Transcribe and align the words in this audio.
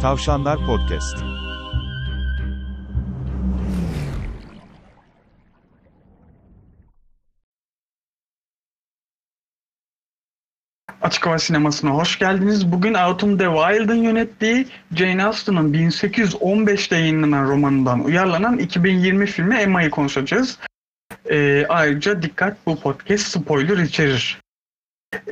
Tavşanlar 0.00 0.58
Podcast. 0.66 1.16
Açık 11.02 11.26
Hava 11.26 11.38
Sineması'na 11.38 11.90
hoş 11.90 12.18
geldiniz. 12.18 12.72
Bugün 12.72 12.94
Autumn 12.94 13.38
the 13.38 13.44
Wild'ın 13.44 14.02
yönettiği 14.02 14.66
Jane 14.94 15.24
Austen'ın 15.24 15.72
1815'te 15.72 16.96
yayınlanan 16.96 17.48
romanından 17.48 18.04
uyarlanan 18.04 18.58
2020 18.58 19.26
filmi 19.26 19.54
Emma'yı 19.54 19.90
konuşacağız. 19.90 20.58
Ee, 21.30 21.66
ayrıca 21.68 22.22
dikkat 22.22 22.66
bu 22.66 22.80
podcast 22.80 23.26
spoiler 23.26 23.78
içerir. 23.78 24.40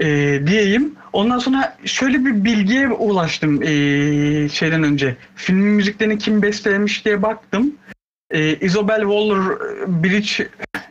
Ee, 0.01 0.41
diyeyim. 0.47 0.95
Ondan 1.13 1.39
sonra 1.39 1.77
şöyle 1.85 2.25
bir 2.25 2.45
bilgiye 2.45 2.89
ulaştım 2.89 3.63
ee, 3.63 4.49
şeyden 4.49 4.83
önce. 4.83 5.17
Filmin 5.37 5.67
müziklerini 5.69 6.19
kim 6.19 6.43
bestelemiş 6.43 7.05
diye 7.05 7.23
baktım. 7.23 7.75
Ee, 8.31 8.55
Isabel 8.55 9.01
Waller-Bridge 9.01 10.49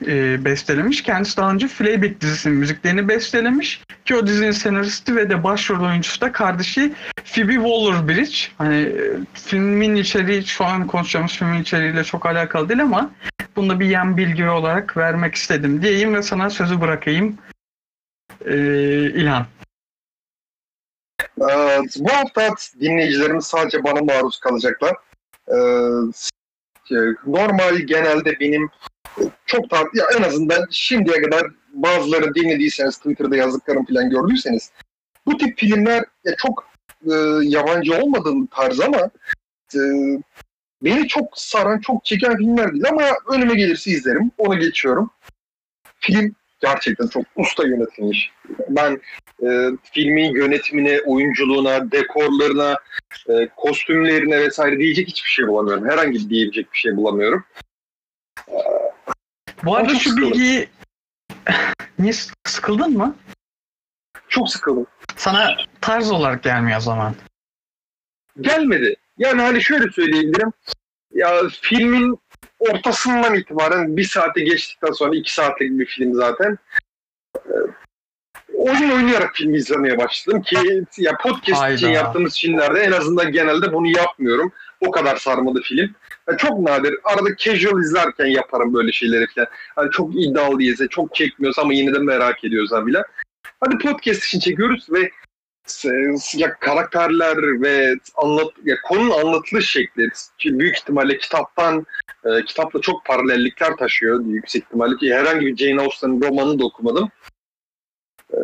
e, 0.08 0.46
bestelemiş. 0.46 1.04
Kendisi 1.04 1.38
daha 1.38 1.52
önce 1.52 1.68
Fleabag 1.68 2.22
dizisinin 2.22 2.58
müziklerini 2.58 3.08
bestelemiş. 3.08 3.82
Ki 4.06 4.16
o 4.16 4.28
dizinin 4.28 4.52
senaristi 4.52 5.16
ve 5.16 5.30
de 5.30 5.44
başrol 5.44 5.86
oyuncusu 5.86 6.22
da 6.22 6.32
kardeşi 6.32 6.94
Phoebe 7.26 7.54
Waller-Bridge. 7.54 8.48
Hani 8.58 8.76
e, 8.76 8.92
filmin 9.34 9.96
içeriği 9.96 10.46
şu 10.46 10.66
an 10.66 10.88
konuşacağımız 10.88 11.32
filmin 11.32 11.62
içeriğiyle 11.62 12.04
çok 12.04 12.26
alakalı 12.26 12.70
değil 12.70 12.82
ama 12.82 13.12
bunu 13.56 13.70
da 13.70 13.80
bir 13.80 13.86
yan 13.86 14.18
bilgi 14.18 14.50
olarak 14.50 14.98
vermek 14.98 15.36
istedim 15.36 15.82
diyeyim 15.82 16.14
ve 16.14 16.22
sana 16.22 16.50
sözü 16.50 16.82
bırakayım. 16.82 17.38
Ee, 18.46 18.56
İlhan. 19.06 19.46
Ee, 21.22 21.80
bu 22.00 22.10
hafta 22.10 22.56
dinleyicilerimiz 22.80 23.46
sadece 23.46 23.84
bana 23.84 24.02
maruz 24.02 24.40
kalacaklar. 24.40 24.96
Ee, 25.48 25.58
normal 27.26 27.76
genelde 27.76 28.40
benim 28.40 28.70
çok 29.46 29.72
da 29.72 29.78
ya 29.78 30.06
en 30.18 30.24
azından 30.24 30.66
şimdiye 30.72 31.22
kadar 31.22 31.48
bazıları 31.74 32.36
dinlediyseniz 32.36 32.98
Twitter'da 32.98 33.36
yazdıklarım 33.36 33.86
falan 33.86 34.10
gördüyseniz 34.10 34.72
bu 35.28 35.38
tip 35.38 35.60
filmler 35.60 36.04
ya 36.24 36.36
çok 36.38 36.70
e, 37.06 37.14
yabancı 37.44 37.96
olmadığım 37.96 38.46
tarz 38.46 38.80
ama 38.80 39.10
e, 39.76 39.80
beni 40.84 41.08
çok 41.08 41.40
saran, 41.40 41.80
çok 41.80 42.06
çeken 42.06 42.38
filmler 42.38 42.72
değil 42.72 42.90
ama 42.90 43.04
önüme 43.34 43.56
gelirse 43.56 43.92
izlerim. 43.92 44.32
Onu 44.38 44.60
geçiyorum. 44.60 45.10
Film 46.00 46.36
gerçekten 46.60 47.08
çok 47.08 47.26
usta 47.36 47.68
yönetilmiş. 47.68 48.32
Ben 48.70 49.02
e, 49.44 49.48
filmin 49.94 50.36
yönetimine, 50.36 51.02
oyunculuğuna, 51.06 51.92
dekorlarına, 51.92 52.78
e, 53.30 53.48
kostümlerine 53.56 54.40
vesaire 54.40 54.80
diyecek 54.80 55.08
hiçbir 55.08 55.30
şey 55.30 55.48
bulamıyorum. 55.48 55.90
Herhangi 55.90 56.14
bir 56.20 56.30
diyecek 56.30 56.74
bir 56.74 56.78
şey 56.78 56.96
bulamıyorum. 56.96 57.46
Bu 59.64 59.76
arada 59.76 59.96
şu 59.96 60.10
sıkıldım. 60.10 60.32
bilgiyi... 60.32 60.70
Niye 62.00 62.14
sık- 62.14 62.50
sıkıldın 62.50 62.98
mı? 62.98 63.16
Çok 64.28 64.50
sıkıldım. 64.50 64.88
Sana 65.16 65.58
tarz 65.82 66.12
olarak 66.12 66.44
gelmiyor 66.44 66.78
o 66.78 66.82
zaman. 66.82 67.16
Gelmedi. 68.42 68.96
Yani 69.18 69.42
hani 69.42 69.62
şöyle 69.62 69.92
söyleyebilirim. 69.92 70.54
Ya 71.12 71.42
filmin 71.62 72.20
ortasından 72.60 73.36
itibaren 73.36 73.98
bir 73.98 74.04
saate 74.04 74.42
geçtikten 74.42 74.92
sonra 74.92 75.16
iki 75.16 75.34
saatlik 75.34 75.80
bir 75.80 75.86
film 75.86 76.14
zaten. 76.14 76.58
Ee, 77.36 77.52
Oyun 78.54 78.90
oynayarak 78.90 79.36
filmi 79.36 79.58
izlemeye 79.58 79.98
başladım 79.98 80.42
ki 80.42 80.84
ya 80.98 81.18
podcast 81.18 81.62
Hayda. 81.62 81.76
için 81.76 81.88
yaptığımız 81.90 82.40
filmlerde 82.40 82.80
en 82.80 82.92
azından 82.92 83.32
genelde 83.32 83.74
bunu 83.74 83.88
yapmıyorum. 83.88 84.52
O 84.82 84.92
kadar 84.92 85.16
sarmadı 85.16 85.62
film. 85.62 85.96
Ya 86.30 86.38
çok 86.38 86.60
nadir. 86.60 86.96
Arada 87.04 87.36
casual 87.38 87.80
izlerken 87.80 88.26
yaparım 88.26 88.74
böyle 88.74 88.92
şeyleri 88.92 89.28
falan. 89.36 89.48
Hani 89.76 89.92
çok 89.92 90.16
iddialı 90.16 90.60
değilse, 90.60 90.88
çok 90.88 91.16
çekmiyorsa 91.16 91.62
ama 91.62 91.74
yine 91.74 91.94
de 91.94 92.00
merak 92.00 92.44
ediyorsa 92.44 92.86
bile. 92.86 93.04
Hadi 93.60 93.78
podcast 93.78 94.24
için 94.24 94.40
çekiyoruz 94.40 94.88
ve 94.92 95.12
ya 96.36 96.54
karakterler 96.60 97.62
ve 97.62 97.96
anlat 98.16 98.48
ya 98.66 98.76
konunun 98.84 99.12
anlatılış 99.12 99.70
şekli 99.72 100.10
ki 100.38 100.60
büyük 100.60 100.78
ihtimalle 100.78 101.18
kitaptan 101.18 101.86
e, 102.26 102.46
kitapla 102.46 102.82
çok 102.82 103.06
paralellikler 103.06 103.76
taşıyor 103.76 104.26
yüksek 104.26 104.64
ihtimalle 104.64 104.98
ki 104.98 105.14
herhangi 105.14 105.46
bir 105.46 105.58
Jane 105.58 105.82
Austen'ın 105.82 106.22
romanını 106.22 106.60
da 106.60 106.66
okumadım. 106.66 107.10
E, 108.34 108.38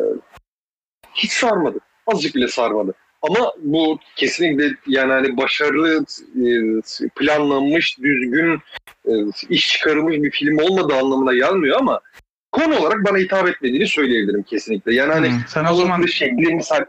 hiç 1.14 1.32
sarmadı. 1.32 1.78
Azıcık 2.06 2.34
bile 2.34 2.48
sarmadı. 2.48 2.94
Ama 3.22 3.52
bu 3.58 3.98
kesinlikle 4.16 4.76
yani 4.86 5.12
hani 5.12 5.36
başarılı, 5.36 6.04
e, 6.36 7.08
planlanmış, 7.16 7.98
düzgün, 7.98 8.60
e, 9.06 9.12
iş 9.48 9.68
çıkarılmış 9.68 10.16
bir 10.16 10.30
film 10.30 10.58
olmadığı 10.58 10.94
anlamına 10.94 11.34
gelmiyor 11.34 11.78
ama 11.80 12.00
konu 12.52 12.78
olarak 12.78 13.04
bana 13.04 13.18
hitap 13.18 13.48
etmediğini 13.48 13.86
söyleyebilirim 13.86 14.42
kesinlikle. 14.42 14.94
Yani 14.94 15.12
hani 15.12 15.28
Hmm, 15.28 15.38
Sen 15.48 15.64
o 15.64 15.74
zaman 15.74 16.06
şekli 16.06 16.54
misal 16.54 16.84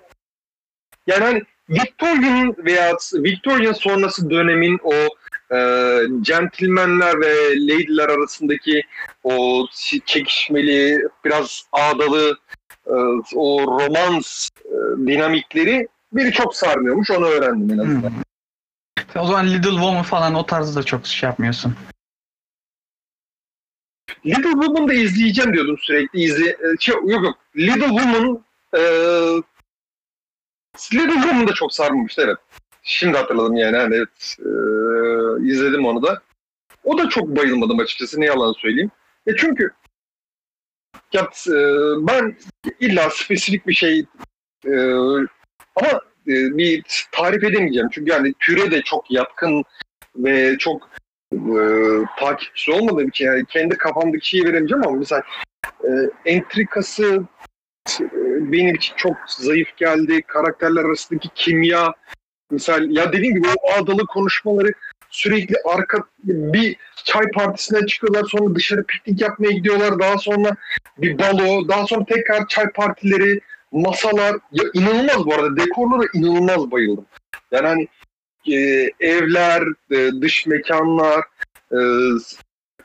yani 1.07 1.23
hani 1.23 1.43
Victorian 1.69 2.55
veya 2.57 2.97
Victorian 3.13 3.73
sonrası 3.73 4.29
dönemin 4.29 4.79
o 4.83 4.93
e, 5.55 5.59
gentlemanler 6.21 7.21
ve 7.21 7.55
lady'ler 7.55 8.09
arasındaki 8.09 8.81
o 9.23 9.65
çekişmeli, 10.05 11.07
biraz 11.25 11.63
ağdalı 11.71 12.37
e, 12.87 12.93
o 13.35 13.61
romans 13.61 14.49
e, 14.65 15.07
dinamikleri 15.07 15.87
beni 16.13 16.31
çok 16.31 16.55
sarmıyormuş. 16.55 17.11
Onu 17.11 17.25
öğrendim 17.25 17.79
en 17.79 17.83
azından. 17.83 18.09
Hmm. 18.09 18.21
Sen 19.13 19.19
o 19.19 19.25
zaman 19.25 19.47
Little 19.47 19.69
Woman 19.69 20.03
falan 20.03 20.33
o 20.33 20.45
tarzda 20.45 20.83
çok 20.83 21.07
şey 21.07 21.27
yapmıyorsun. 21.29 21.75
Little 24.25 24.51
Woman'ı 24.51 24.87
da 24.87 24.93
izleyeceğim 24.93 25.53
diyordum 25.53 25.77
sürekli. 25.79 26.19
İzle, 26.19 26.49
e, 26.49 26.77
şey, 26.79 26.95
yok 26.95 27.23
yok. 27.23 27.37
Little 27.55 27.87
Woman 27.87 28.43
e, 28.77 28.81
Little 30.93 31.13
Woman 31.13 31.47
da 31.47 31.53
çok 31.53 31.73
sarmamıştı 31.73 32.21
evet. 32.25 32.37
Şimdi 32.83 33.17
hatırladım 33.17 33.55
yani. 33.55 33.77
Hani, 33.77 33.95
evet, 33.95 34.37
e, 34.39 34.49
izledim 35.47 35.85
onu 35.85 36.03
da. 36.03 36.21
O 36.83 36.97
da 36.97 37.09
çok 37.09 37.27
bayılmadım 37.27 37.79
açıkçası. 37.79 38.21
Ne 38.21 38.25
yalan 38.25 38.53
söyleyeyim. 38.53 38.91
E 39.27 39.35
çünkü 39.35 39.71
ya, 41.13 41.21
e, 41.47 41.55
ben 42.07 42.37
illa 42.79 43.09
spesifik 43.09 43.67
bir 43.67 43.73
şey 43.73 44.05
e, 44.65 44.93
ama 45.75 46.01
e, 46.27 46.33
bir 46.57 46.83
tarif 47.11 47.43
edemeyeceğim. 47.43 47.89
Çünkü 47.91 48.11
yani 48.11 48.33
türe 48.39 48.71
de 48.71 48.81
çok 48.81 49.11
yatkın 49.11 49.63
ve 50.15 50.57
çok 50.57 50.89
e, 51.33 51.59
takipçisi 52.19 52.71
olmadığım 52.71 53.07
için 53.07 53.25
yani 53.25 53.45
kendi 53.45 53.77
kafamdaki 53.77 54.27
şeyi 54.27 54.45
veremeyeceğim 54.45 54.87
ama 54.87 54.97
mesela 54.97 55.23
e, 55.83 55.89
entrikası 56.25 57.23
benim 58.51 58.75
için 58.75 58.93
çok 58.95 59.17
zayıf 59.27 59.77
geldi. 59.77 60.21
Karakterler 60.21 60.85
arasındaki 60.85 61.29
kimya 61.35 61.93
misal 62.51 62.89
ya 62.89 63.13
dediğim 63.13 63.35
gibi 63.35 63.47
o 63.47 63.71
ağdalı 63.73 64.05
konuşmaları 64.05 64.71
sürekli 65.09 65.55
arka 65.65 65.97
bir 66.23 66.75
çay 67.03 67.31
partisinden 67.31 67.85
çıkıyorlar 67.85 68.23
sonra 68.23 68.55
dışarı 68.55 68.83
piknik 68.83 69.21
yapmaya 69.21 69.51
gidiyorlar 69.51 69.99
daha 69.99 70.17
sonra 70.17 70.55
bir 70.97 71.19
balo 71.19 71.67
daha 71.67 71.87
sonra 71.87 72.05
tekrar 72.05 72.47
çay 72.47 72.69
partileri 72.69 73.39
masalar 73.71 74.35
ya 74.51 74.63
inanılmaz 74.73 75.25
bu 75.25 75.33
arada 75.33 75.57
dekorlara 75.57 76.07
inanılmaz 76.13 76.71
bayıldım. 76.71 77.05
Yani 77.51 77.67
hani 77.67 77.87
e, 78.55 78.89
evler, 78.99 79.63
e, 79.91 80.21
dış 80.21 80.45
mekanlar, 80.45 81.23
e, 81.71 81.79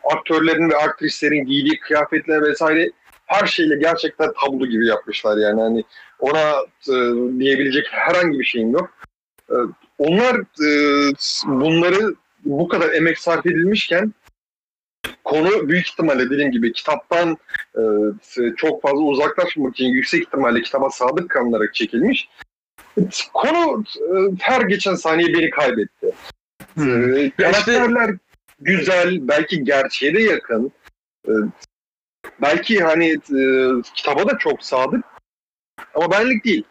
aktörlerin 0.04 0.70
ve 0.70 0.76
aktrislerin 0.76 1.44
giydiği 1.44 1.80
kıyafetler 1.80 2.42
vesaire 2.42 2.90
her 3.30 3.46
şeyle 3.46 3.76
gerçekten 3.76 4.32
tablo 4.40 4.66
gibi 4.66 4.86
yapmışlar 4.86 5.36
yani 5.36 5.60
hani 5.60 5.84
ona 6.18 6.50
e, 6.88 6.94
diyebilecek 7.38 7.86
herhangi 7.90 8.38
bir 8.38 8.44
şeyim 8.44 8.70
yok. 8.72 8.90
E, 9.50 9.56
onlar 9.98 10.36
e, 10.36 10.70
bunları 11.46 12.14
bu 12.44 12.68
kadar 12.68 12.92
emek 12.92 13.18
sarf 13.18 13.46
edilmişken 13.46 14.14
konu 15.24 15.68
büyük 15.68 15.88
ihtimalle 15.88 16.30
dediğim 16.30 16.50
gibi 16.50 16.72
kitaptan 16.72 17.38
e, 17.76 17.82
çok 18.56 18.82
fazla 18.82 19.00
uzaklaşmamak 19.00 19.74
için 19.74 19.84
yüksek 19.84 20.22
ihtimalle 20.22 20.62
kitaba 20.62 20.90
sadık 20.90 21.30
kalınarak 21.30 21.74
çekilmiş. 21.74 22.28
Konu 23.34 23.84
e, 23.96 24.14
her 24.40 24.60
geçen 24.60 24.94
saniye 24.94 25.28
beni 25.28 25.50
kaybetti. 25.50 26.12
Hmm. 26.74 27.16
Ee, 27.16 27.30
karakterler 27.30 28.10
güzel, 28.60 29.28
belki 29.28 29.64
gerçeğe 29.64 30.14
de 30.14 30.22
yakın. 30.22 30.72
Ee, 31.28 31.32
belki 32.42 32.80
hani 32.84 33.06
e, 33.10 33.42
kitaba 33.94 34.28
da 34.28 34.38
çok 34.38 34.62
sadık. 34.62 35.04
Ama 35.94 36.10
benlik 36.10 36.44
değil. 36.44 36.64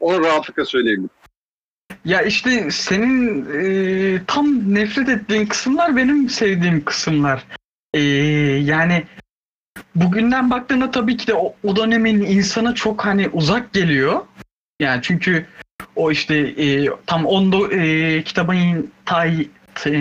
Onu 0.00 0.24
rahatlıkla 0.24 0.64
söyleyebilirim. 0.64 1.10
Ya 2.04 2.22
işte 2.22 2.70
senin 2.70 3.46
e, 3.54 4.20
tam 4.26 4.74
nefret 4.74 5.08
ettiğin 5.08 5.46
kısımlar 5.46 5.96
benim 5.96 6.28
sevdiğim 6.28 6.84
kısımlar. 6.84 7.44
E, 7.94 8.00
yani 8.62 9.04
bugünden 9.94 10.50
baktığında 10.50 10.90
tabii 10.90 11.16
ki 11.16 11.26
de 11.26 11.34
o, 11.34 11.54
o 11.64 11.76
dönemin 11.76 12.20
insana 12.20 12.74
çok 12.74 13.04
hani 13.04 13.28
uzak 13.28 13.72
geliyor. 13.72 14.20
Yani 14.80 15.02
çünkü 15.02 15.46
O 15.96 16.10
işte 16.10 16.36
e, 16.36 16.88
tam 17.06 17.26
onda 17.26 17.74
e, 17.74 18.22
kitabın 18.22 18.90
tay, 19.04 19.48
e, 19.86 19.92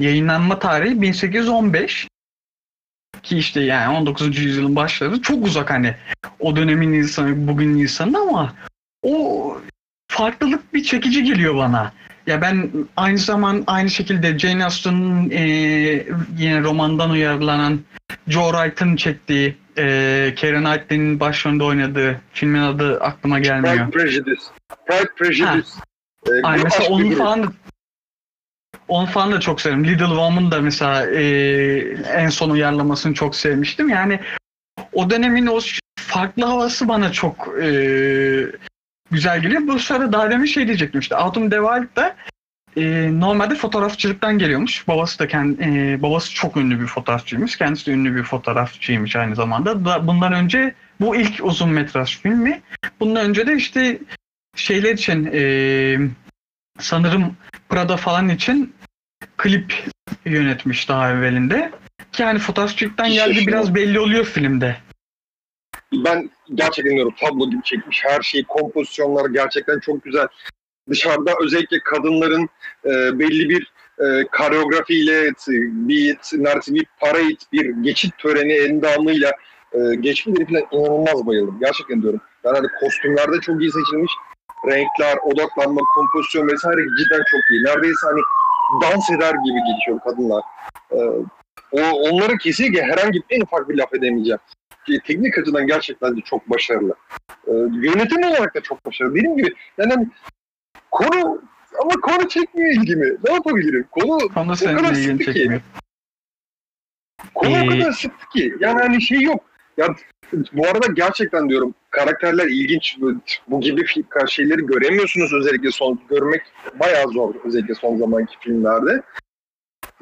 yayınlanma 0.00 0.58
tarihi 0.58 1.02
1815 1.02 2.08
ki 3.22 3.38
işte 3.38 3.60
yani 3.60 3.96
19. 3.98 4.38
yüzyılın 4.38 4.76
başları 4.76 5.22
çok 5.22 5.46
uzak 5.46 5.70
hani 5.70 5.94
o 6.38 6.56
dönemin 6.56 6.92
insanı 6.92 7.48
bugün 7.48 7.74
insanı 7.78 8.18
ama 8.18 8.54
o 9.02 9.58
farklılık 10.08 10.74
bir 10.74 10.82
çekici 10.82 11.24
geliyor 11.24 11.56
bana. 11.56 11.92
Ya 12.26 12.42
ben 12.42 12.70
aynı 12.96 13.18
zaman 13.18 13.64
aynı 13.66 13.90
şekilde 13.90 14.38
Jane 14.38 14.64
Austen'ın 14.64 15.30
e, 15.30 15.40
yine 16.38 16.60
romandan 16.62 17.10
uyarlanan 17.10 17.80
Joe 18.28 18.52
Wright'ın 18.52 18.96
çektiği 18.96 19.56
e, 19.78 20.34
Keira 20.36 20.58
Knightley'nin 20.58 21.20
başrolünde 21.20 21.64
oynadığı 21.64 22.20
filmin 22.32 22.60
adı 22.60 23.00
aklıma 23.00 23.38
gelmiyor. 23.38 23.90
Pride 23.90 23.90
Prejudice. 23.90 24.42
Pride 24.86 25.08
Prejudice. 25.18 25.68
Ee, 26.26 26.30
Ay 26.42 26.58
bu 26.58 26.62
mesela 26.64 26.82
aşk 26.82 26.90
onu 26.90 27.02
bir 27.04 27.08
grup. 27.08 27.18
falan 27.18 27.52
onu 28.90 29.06
falan 29.06 29.32
da 29.32 29.40
çok 29.40 29.60
severim. 29.60 29.84
Little 29.84 30.06
Woman 30.06 30.50
da 30.50 30.60
mesela 30.60 31.06
e, 31.06 31.22
en 32.14 32.28
son 32.28 32.50
uyarlamasını 32.50 33.14
çok 33.14 33.36
sevmiştim. 33.36 33.88
Yani 33.88 34.20
o 34.92 35.10
dönemin 35.10 35.46
o 35.46 35.60
farklı 35.98 36.44
havası 36.44 36.88
bana 36.88 37.12
çok 37.12 37.48
e, 37.62 37.70
güzel 39.10 39.42
geliyor. 39.42 39.62
Bu 39.66 39.78
sırada 39.78 40.12
daha 40.12 40.30
demin 40.30 40.44
şey 40.44 40.66
diyecektim 40.66 41.00
işte. 41.00 41.16
Autumn 41.16 41.50
Dewild 41.50 41.96
da 41.96 42.16
e, 42.76 43.10
normalde 43.20 43.54
fotoğrafçılıktan 43.54 44.38
geliyormuş. 44.38 44.88
Babası 44.88 45.18
da 45.18 45.28
kendi, 45.28 45.62
e, 45.62 46.02
babası 46.02 46.34
çok 46.34 46.56
ünlü 46.56 46.80
bir 46.80 46.86
fotoğrafçıymış. 46.86 47.56
Kendisi 47.56 47.86
de 47.86 47.90
ünlü 47.90 48.16
bir 48.16 48.22
fotoğrafçıymış 48.22 49.16
aynı 49.16 49.34
zamanda. 49.34 49.84
Da, 49.84 50.06
bundan 50.06 50.32
önce 50.32 50.74
bu 51.00 51.16
ilk 51.16 51.44
uzun 51.44 51.70
metraj 51.70 52.18
filmi. 52.18 52.62
Bundan 53.00 53.26
önce 53.28 53.46
de 53.46 53.56
işte 53.56 53.98
şeyler 54.56 54.92
için 54.94 55.30
e, 55.32 55.42
sanırım 56.78 57.36
Prada 57.68 57.96
falan 57.96 58.28
için 58.28 58.74
klip 59.36 59.74
yönetmiş 60.24 60.88
daha 60.88 61.12
evvelinde. 61.12 61.70
Ki 62.12 62.24
hani 62.24 62.38
fotoğrafçılıktan 62.38 63.12
geldi 63.12 63.46
biraz 63.46 63.74
belli 63.74 64.00
oluyor 64.00 64.24
filmde. 64.24 64.76
Ben 65.92 66.30
gerçekten 66.54 66.94
diyorum 66.94 67.14
tablo 67.20 67.50
gibi 67.50 67.62
çekmiş 67.62 68.04
her 68.04 68.22
şeyi. 68.22 68.44
Kompozisyonlar 68.44 69.30
gerçekten 69.30 69.78
çok 69.80 70.04
güzel. 70.04 70.26
Dışarıda 70.90 71.32
özellikle 71.42 71.80
kadınların 71.80 72.48
e, 72.84 73.18
belli 73.18 73.48
bir 73.48 73.72
e, 73.98 74.26
koreografiyle 74.26 75.32
bir 75.88 76.16
neredeyse 76.32 76.74
bir 76.74 76.86
parade, 77.00 77.36
bir 77.52 77.66
geçit 77.82 78.18
töreni 78.18 78.52
endamıyla 78.52 79.32
e, 79.72 79.94
geçmeleri 79.94 80.46
falan 80.46 80.62
inanılmaz 80.72 81.26
bayıldım. 81.26 81.58
Gerçekten 81.60 82.02
diyorum. 82.02 82.20
Yani 82.44 82.56
hani 82.56 82.68
kostümlerde 82.80 83.40
çok 83.40 83.62
iyi 83.62 83.72
seçilmiş. 83.72 84.12
Renkler, 84.66 85.16
odaklanma, 85.24 85.80
kompozisyon 85.94 86.48
vesaire 86.48 86.80
cidden 86.98 87.22
çok 87.30 87.40
iyi. 87.50 87.64
Neredeyse 87.64 88.06
hani 88.06 88.20
dans 88.82 89.10
eder 89.10 89.34
gibi 89.44 89.58
geçiyor 89.74 90.00
kadınlar. 90.00 90.42
E, 90.90 90.96
o, 91.72 91.80
onlara 91.80 92.36
kesinlikle 92.36 92.82
herhangi 92.82 93.12
bir 93.12 93.36
en 93.36 93.40
ufak 93.40 93.68
bir 93.68 93.78
laf 93.78 93.94
edemeyeceğim 93.94 94.38
ki 94.86 95.00
teknik 95.06 95.38
açıdan 95.38 95.66
gerçekten 95.66 96.16
de 96.16 96.20
çok 96.20 96.50
başarılı. 96.50 96.94
Ee, 97.46 97.50
yönetim 97.72 98.24
olarak 98.24 98.54
da 98.54 98.60
çok 98.60 98.86
başarılı. 98.86 99.14
Dediğim 99.14 99.36
gibi 99.36 99.54
yani 99.78 99.92
hani 99.94 100.08
konu 100.90 101.42
ama 101.82 101.90
konu 102.02 102.28
çekmiyor 102.28 102.74
ilgimi. 102.74 103.16
Ne 103.24 103.32
yapabilirim? 103.32 103.86
Konu 103.90 104.18
Onu 104.36 104.56
senin 104.56 104.76
kadar 104.76 104.94
sıktı 104.94 105.18
ki. 105.18 105.24
çekmiyor. 105.24 105.60
konu 107.34 107.54
o 107.54 107.58
Ee, 107.58 107.68
kadar 107.68 107.92
sıktı 107.92 108.28
ki. 108.28 108.54
Yani 108.60 108.80
hani 108.80 109.02
şey 109.02 109.20
yok. 109.20 109.44
Ya 109.80 109.94
bu 110.52 110.66
arada 110.66 110.86
gerçekten 110.86 111.48
diyorum 111.48 111.74
karakterler 111.90 112.46
ilginç. 112.46 112.98
Bu, 113.46 113.60
gibi 113.60 113.84
şeyleri 114.26 114.66
göremiyorsunuz 114.66 115.32
özellikle 115.34 115.70
son 115.70 116.00
görmek 116.10 116.42
bayağı 116.80 117.08
zor 117.08 117.34
özellikle 117.44 117.74
son 117.74 117.98
zamanki 117.98 118.36
filmlerde. 118.40 119.02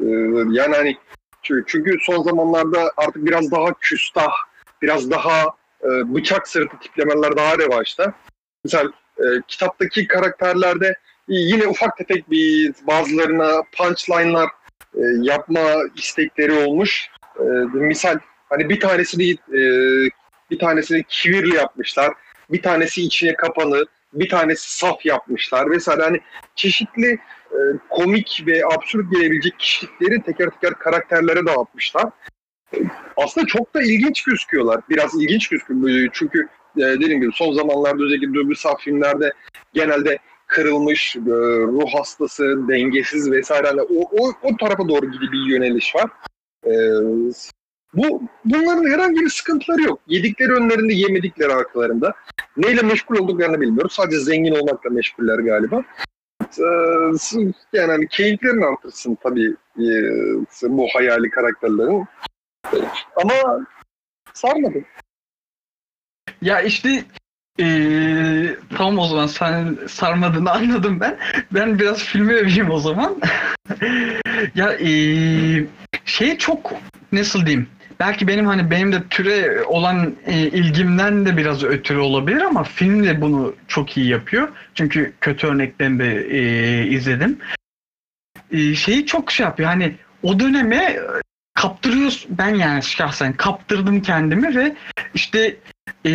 Ee, 0.01 0.05
yani 0.51 0.77
hani 0.77 0.97
çünkü 1.67 1.97
son 2.01 2.23
zamanlarda 2.23 2.93
artık 2.97 3.27
biraz 3.27 3.51
daha 3.51 3.75
küstah, 3.81 4.33
biraz 4.83 5.11
daha 5.11 5.45
e, 5.85 6.15
bıçak 6.15 6.49
sırtı 6.49 6.79
tiplemeler 6.81 7.37
daha 7.37 7.59
revaçta. 7.59 8.13
Mesela 8.65 8.93
e, 9.19 9.25
kitaptaki 9.49 10.07
karakterlerde 10.07 10.95
yine 11.29 11.67
ufak 11.67 11.97
tefek 11.97 12.31
bir 12.31 12.75
bazılarına 12.87 13.63
punchline'lar 13.77 14.49
e, 14.95 15.03
yapma 15.21 15.61
istekleri 15.97 16.53
olmuş. 16.53 17.11
E, 17.41 17.43
misal 17.73 18.19
hani 18.51 18.69
bir 18.69 18.81
tanesini 18.81 19.31
e, 19.33 19.61
bir 20.51 20.59
tanesini 20.59 21.05
kibirli 21.09 21.55
yapmışlar. 21.55 22.13
Bir 22.51 22.63
tanesi 22.63 23.03
içine 23.03 23.35
kapanı, 23.35 23.85
bir 24.13 24.29
tanesi 24.29 24.77
saf 24.79 25.07
yapmışlar 25.07 25.71
vesaire. 25.71 26.03
Hani 26.03 26.21
çeşitli 26.57 27.19
e, 27.53 27.59
komik 27.91 28.43
ve 28.47 28.63
absürt 28.67 29.13
gelebilecek 29.13 29.59
kişilikleri 29.59 30.23
teker 30.23 30.51
teker 30.51 30.75
karakterlere 30.75 31.47
dağıtmışlar. 31.47 32.05
Aslında 33.17 33.47
çok 33.47 33.75
da 33.75 33.83
ilginç 33.83 34.23
gözüküyorlar. 34.23 34.81
Biraz 34.91 35.23
ilginç 35.23 35.49
gözüküyor. 35.49 36.09
Çünkü 36.13 36.49
e, 36.77 36.81
dediğim 36.81 37.21
gibi 37.21 37.33
son 37.35 37.53
zamanlarda 37.53 38.05
özellikle 38.05 38.35
duygusal 38.35 38.77
filmlerde 38.77 39.33
genelde 39.75 40.19
kırılmış, 40.47 41.17
e, 41.17 41.21
ruh 41.67 41.95
hastası, 41.95 42.69
dengesiz 42.69 43.31
vesaire 43.31 43.67
hani 43.67 43.81
o, 43.83 44.09
o, 44.13 44.33
o 44.43 44.57
tarafa 44.57 44.89
doğru 44.89 45.11
gibi 45.11 45.33
bir 45.33 45.53
yöneliş 45.53 45.95
var. 45.97 46.11
E, 46.67 46.73
bu 47.95 48.23
bunların 48.45 48.91
herhangi 48.91 49.21
bir 49.21 49.29
sıkıntıları 49.31 49.83
yok. 49.83 50.01
Yedikleri 50.07 50.53
önlerinde, 50.53 50.95
yemedikleri 50.95 51.53
arkalarında. 51.53 52.15
Neyle 52.57 52.83
meşgul 52.83 53.19
olduklarını 53.19 53.61
bilmiyoruz. 53.61 53.93
Sadece 53.93 54.21
zengin 54.21 54.55
olmakla 54.55 54.91
meşguller 54.91 55.39
galiba. 55.39 55.83
Ee, 56.59 56.63
yani 57.73 57.91
hani 57.93 58.09
keyiflerini 58.09 58.65
artırsın 58.65 59.19
tabii 59.23 59.55
e, 59.79 59.89
bu 60.69 60.87
hayali 60.95 61.31
karakterlerin. 61.31 62.05
Ama 63.17 63.67
sarmadı. 64.33 64.79
Ya 66.43 66.61
işte 66.61 67.05
eee 67.59 68.57
tamam 68.77 68.99
o 68.99 69.07
zaman 69.07 69.27
sen 69.27 69.79
sarmadığını 69.89 70.51
anladım 70.51 71.01
ben. 71.01 71.19
Ben 71.51 71.79
biraz 71.79 71.99
filmi 71.99 72.33
öveyim 72.33 72.71
o 72.71 72.79
zaman. 72.79 73.21
ya 74.55 74.77
eee 74.77 75.67
şey 76.05 76.39
çok 76.39 76.73
nasıl 77.13 77.47
diyeyim? 77.47 77.69
Belki 78.01 78.29
benim 78.29 78.47
hani 78.47 78.71
benim 78.71 78.93
de 78.93 79.09
türe 79.11 79.63
olan 79.63 80.17
e, 80.27 80.39
ilgimden 80.39 81.27
de 81.27 81.37
biraz 81.37 81.65
ötürü 81.65 81.99
olabilir 81.99 82.41
ama 82.43 82.63
film 82.63 83.05
de 83.05 83.21
bunu 83.21 83.55
çok 83.69 83.97
iyi 83.97 84.09
yapıyor. 84.09 84.49
Çünkü 84.75 85.13
kötü 85.21 85.47
örneklerini 85.47 85.99
de 85.99 86.27
e, 86.31 86.87
izledim. 86.87 87.39
E, 88.51 88.75
şeyi 88.75 89.07
çok 89.07 89.33
şey 89.33 89.47
yapıyor. 89.47 89.69
Hani 89.69 89.97
o 90.23 90.41
döneme 90.41 90.99
kaptırıyoruz. 91.55 92.27
Ben 92.29 92.55
yani 92.55 92.83
şahsen 92.83 93.33
kaptırdım 93.33 94.03
kendimi 94.03 94.57
ve 94.57 94.77
işte 95.15 95.57
e, 96.05 96.11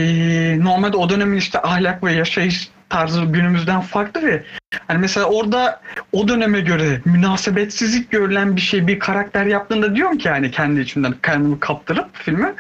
normalde 0.59 0.97
o 0.97 1.09
dönemin 1.09 1.37
işte 1.37 1.61
ahlak 1.61 2.03
ve 2.03 2.13
yaşayış 2.13 2.69
tarzı 2.93 3.21
günümüzden 3.23 3.81
farklı 3.81 4.27
ve 4.27 4.43
hani 4.87 4.99
mesela 4.99 5.25
orada 5.25 5.81
o 6.11 6.27
döneme 6.27 6.61
göre 6.61 7.01
münasebetsizlik 7.05 8.11
görülen 8.11 8.55
bir 8.55 8.61
şey 8.61 8.87
bir 8.87 8.99
karakter 8.99 9.45
yaptığında 9.45 9.95
diyorum 9.95 10.17
ki 10.17 10.29
hani 10.29 10.51
kendi 10.51 10.79
içimden 10.79 11.15
kendimi 11.23 11.59
kaptırıp 11.59 12.09
filmi 12.13 12.53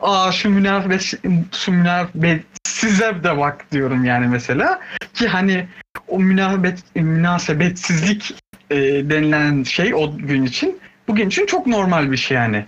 aa 0.00 0.32
şu 0.32 0.50
münasebet 0.50 1.14
şu 1.52 1.72
münasebetsize 1.72 3.24
de 3.24 3.38
bak 3.38 3.72
diyorum 3.72 4.04
yani 4.04 4.26
mesela 4.26 4.80
ki 5.14 5.28
hani 5.28 5.66
o 6.08 6.20
münasebet 6.20 6.78
münasebetsizlik 6.94 8.34
e, 8.70 8.76
denilen 9.10 9.62
şey 9.62 9.94
o 9.94 10.16
gün 10.16 10.44
için 10.44 10.80
bugün 11.08 11.28
için 11.28 11.46
çok 11.46 11.66
normal 11.66 12.12
bir 12.12 12.16
şey 12.16 12.36
yani. 12.36 12.66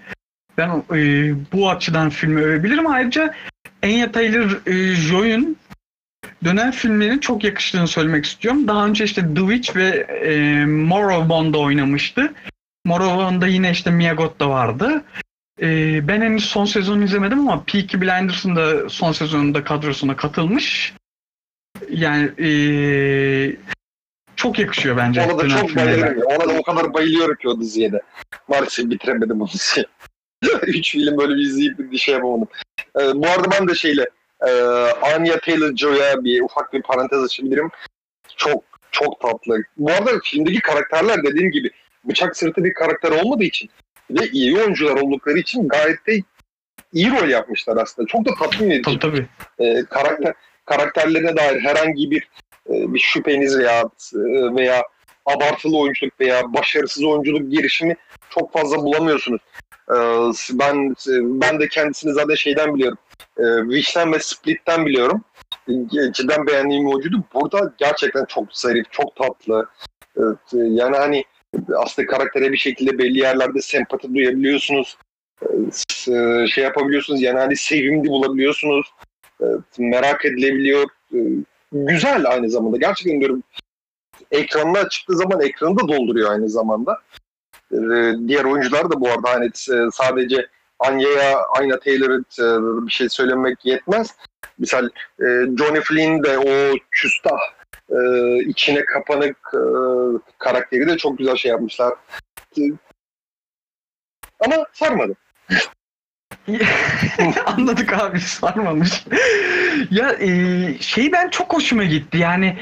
Ben 0.59 0.69
e, 0.69 1.33
bu 1.53 1.71
açıdan 1.71 2.11
filmi 2.11 2.41
övebilirim. 2.41 2.87
Ayrıca 2.87 3.35
Anya 3.83 4.07
Taylor-Joy'un 4.07 5.57
dönem 6.45 6.71
filmlerinin 6.71 7.19
çok 7.19 7.45
yakıştığını 7.45 7.89
söylemek 7.89 8.25
istiyorum. 8.25 8.69
Daha 8.69 8.87
önce 8.87 9.05
işte 9.05 9.23
The 9.35 9.41
Witch 9.41 9.77
ve 9.77 9.89
e, 10.25 10.65
Morrowbond'da 10.67 11.59
oynamıştı. 11.59 12.33
Morrowbond'da 12.85 13.47
yine 13.47 13.71
işte 13.71 13.91
Mia 13.91 14.15
Goth 14.15 14.41
da 14.41 14.51
vardı. 14.51 15.05
E, 15.63 16.01
ben 16.09 16.21
henüz 16.21 16.45
son 16.45 16.65
sezonu 16.65 17.05
izlemedim 17.05 17.41
ama 17.41 17.65
Peaky 17.65 17.97
Blinders'ın 17.97 18.57
da 18.57 18.89
son 18.89 19.13
sezonunda 19.13 19.65
kadrosuna 19.65 20.17
katılmış. 20.17 20.95
Yani 21.91 22.31
e, 22.39 22.51
çok 24.37 24.59
yakışıyor 24.59 24.97
bence. 24.97 25.23
Ona 25.23 25.39
da 25.39 25.49
çok 25.49 25.77
bayılırım. 25.77 26.23
Ona 26.23 26.49
da 26.49 26.59
o 26.59 26.63
kadar 26.63 26.95
bayılıyorum 26.95 27.37
ki 27.37 27.49
o 27.49 27.61
diziye 27.61 27.93
de. 27.93 28.03
Maalesef 28.49 28.91
bitiremedim 28.91 29.43
o 29.43 29.49
diziyi. 29.49 29.87
Üç 30.67 30.93
film 30.93 31.19
böyle 31.19 31.35
bir 31.35 31.41
izleyip 31.41 31.79
bir 31.79 31.99
şey 31.99 32.15
yapamadım. 32.15 32.49
Ee, 33.01 33.15
bu 33.15 33.27
arada 33.29 33.51
ben 33.51 33.69
de 33.69 33.75
şeyle 33.75 34.07
e, 34.47 34.51
Anya 35.03 35.37
Taylor-Joy'a 35.37 36.25
bir 36.25 36.43
ufak 36.43 36.73
bir 36.73 36.83
parantez 36.83 37.25
açabilirim. 37.25 37.71
Çok 38.37 38.65
çok 38.91 39.21
tatlı. 39.21 39.63
Bu 39.77 39.91
arada 39.91 40.11
filmdeki 40.25 40.61
karakterler 40.61 41.23
dediğim 41.25 41.51
gibi 41.51 41.71
bıçak 42.05 42.37
sırtı 42.37 42.65
bir 42.65 42.75
karakter 42.75 43.11
olmadığı 43.11 43.45
için 43.45 43.71
ve 44.11 44.29
iyi 44.33 44.57
oyuncular 44.57 44.97
oldukları 44.97 45.39
için 45.39 45.69
gayet 45.69 46.07
de 46.07 46.21
iyi 46.93 47.11
rol 47.11 47.29
yapmışlar 47.29 47.77
aslında. 47.77 48.07
Çok 48.07 48.25
da 48.25 48.31
tatmin 48.39 48.71
edici 48.71 48.83
Tabii 48.83 48.99
tabii. 48.99 49.27
e, 49.59 49.85
karakter 49.85 50.33
karakterlerine 50.65 51.37
dair 51.37 51.61
herhangi 51.61 52.11
bir 52.11 52.29
e, 52.69 52.95
bir 52.95 52.99
şüpheniz 52.99 53.59
veya 53.59 53.81
e, 54.15 54.19
veya 54.57 54.83
abartılı 55.27 55.79
oyunculuk 55.79 56.21
veya 56.21 56.55
başarısız 56.55 57.05
oyunculuk 57.05 57.51
girişimi 57.51 57.97
çok 58.31 58.53
fazla 58.53 58.77
bulamıyorsunuz. 58.77 59.41
E, 59.91 59.97
ben 60.53 60.95
ben 61.41 61.61
de 61.61 61.69
kendisini 61.69 62.13
zaten 62.13 62.35
şeyden 62.35 62.75
biliyorum. 62.75 62.99
E, 63.39 63.45
Wish'ten 63.63 64.13
ve 64.13 64.19
Split'ten 64.19 64.87
biliyorum. 64.87 65.25
E, 65.69 65.73
Cidden 66.13 66.47
beğendiğim 66.47 66.87
bir 66.87 66.93
oyuncuydu. 66.93 67.25
Burada 67.35 67.73
gerçekten 67.79 68.25
çok 68.25 68.53
zarif, 68.53 68.87
çok 68.91 69.17
tatlı. 69.17 69.69
E, 70.17 70.23
yani 70.53 70.97
hani 70.97 71.25
aslında 71.77 72.09
karaktere 72.09 72.53
bir 72.53 72.57
şekilde 72.57 72.99
belli 72.99 73.19
yerlerde 73.19 73.61
sempati 73.61 74.15
duyabiliyorsunuz. 74.15 74.97
E, 76.09 76.47
şey 76.47 76.65
yapabiliyorsunuz 76.65 77.23
yani 77.23 77.39
hani 77.39 77.57
sevimli 77.57 78.09
bulabiliyorsunuz. 78.09 78.87
Merak 79.79 80.25
edilebiliyor. 80.25 80.89
Güzel 81.73 82.25
aynı 82.27 82.51
zamanda. 82.51 82.77
Gerçekten 82.77 83.21
diyorum 83.21 83.43
ekranına 84.31 84.89
çıktığı 84.89 85.17
zaman 85.17 85.41
ekranı 85.41 85.79
da 85.79 85.89
dolduruyor 85.89 86.31
aynı 86.31 86.49
zamanda. 86.49 86.99
E, 87.73 87.79
Diğer 88.29 88.45
oyuncular 88.45 88.91
da 88.91 89.01
bu 89.01 89.09
arada 89.09 89.31
hani 89.31 89.47
e, 89.47 89.91
sadece 89.93 90.47
Anya'ya, 90.79 91.39
Ayna 91.59 91.79
Taylor'a 91.79 92.15
e, 92.15 92.87
bir 92.87 92.93
şey 92.93 93.09
söylemek 93.09 93.65
yetmez. 93.65 94.15
Misal 94.59 94.87
e, 95.21 95.27
Johnny 95.59 95.81
Flynn 95.81 96.23
de 96.23 96.39
o 96.39 96.77
küstah 96.91 97.39
içine 98.47 98.85
kapanık 98.85 99.37
karakteri 100.39 100.87
de 100.87 100.97
çok 100.97 101.19
güzel 101.19 101.37
şey 101.37 101.51
yapmışlar. 101.51 101.95
Ama 104.41 104.67
sarmadı. 104.73 105.17
Anladık 107.47 107.93
abi 107.93 108.21
sarmamış. 108.21 109.05
ya 109.91 110.13
e, 110.13 110.29
şey 110.81 111.13
ben 111.13 111.29
çok 111.29 111.53
hoşuma 111.53 111.85
gitti 111.85 112.19
yani 112.19 112.59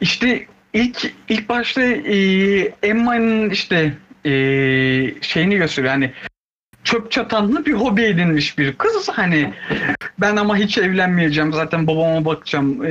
işte 0.00 0.46
ilk 0.72 1.12
ilk 1.28 1.48
başta 1.48 1.82
e, 1.82 2.16
Emma'nın 2.82 3.50
işte 3.50 3.94
e, 4.24 4.30
şeyini 5.20 5.56
gösteriyor 5.56 5.92
yani 5.92 6.12
çöp 6.84 7.10
çatanlı 7.10 7.66
bir 7.66 7.72
hobi 7.72 8.02
edinmiş 8.02 8.58
bir 8.58 8.72
kız 8.72 9.08
hani 9.08 9.54
ben 10.18 10.36
ama 10.36 10.56
hiç 10.56 10.78
evlenmeyeceğim 10.78 11.52
zaten 11.52 11.86
babama 11.86 12.24
bakacağım 12.24 12.84
e, 12.84 12.90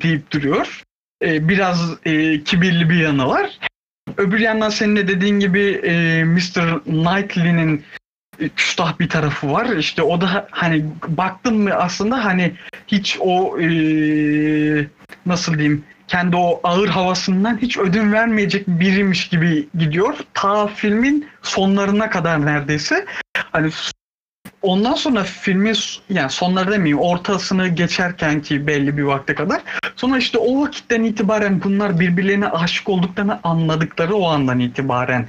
deyip 0.00 0.30
duruyor. 0.30 0.82
E, 1.22 1.48
biraz 1.48 1.96
e, 2.04 2.44
kibirli 2.44 2.90
bir 2.90 3.00
yanı 3.00 3.28
var. 3.28 3.58
Öbür 4.16 4.38
yandan 4.38 4.70
senin 4.70 4.96
de 4.96 5.08
dediğin 5.08 5.40
gibi 5.40 5.80
e, 5.84 6.24
Mr. 6.24 6.84
Knightley'nin 6.84 7.84
küstah 8.56 8.98
bir 8.98 9.08
tarafı 9.08 9.52
var. 9.52 9.76
İşte 9.76 10.02
o 10.02 10.20
da 10.20 10.48
hani 10.50 10.84
baktım 11.08 11.62
mı 11.62 11.74
aslında 11.74 12.24
hani 12.24 12.52
hiç 12.86 13.18
o 13.20 13.60
e, 13.60 13.66
nasıl 15.26 15.54
diyeyim 15.58 15.84
kendi 16.08 16.36
o 16.36 16.60
ağır 16.64 16.88
havasından 16.88 17.58
hiç 17.58 17.78
ödün 17.78 18.12
vermeyecek 18.12 18.68
biriymiş 18.68 19.28
gibi 19.28 19.68
gidiyor. 19.78 20.14
Ta 20.34 20.66
filmin 20.66 21.28
sonlarına 21.42 22.10
kadar 22.10 22.46
neredeyse. 22.46 23.06
Hani 23.36 23.70
ondan 24.62 24.94
sonra 24.94 25.22
filmin 25.22 25.76
yani 26.08 26.30
sonları 26.30 26.72
demeyeyim 26.72 26.98
ortasını 26.98 27.68
geçerken 27.68 28.42
ki 28.42 28.66
belli 28.66 28.96
bir 28.96 29.02
vakte 29.02 29.34
kadar 29.34 29.62
sonra 29.96 30.18
işte 30.18 30.38
o 30.38 30.62
vakitten 30.62 31.04
itibaren 31.04 31.62
bunlar 31.64 32.00
birbirlerine 32.00 32.48
aşık 32.48 32.88
olduklarını 32.88 33.40
anladıkları 33.42 34.14
o 34.14 34.28
andan 34.28 34.60
itibaren 34.60 35.28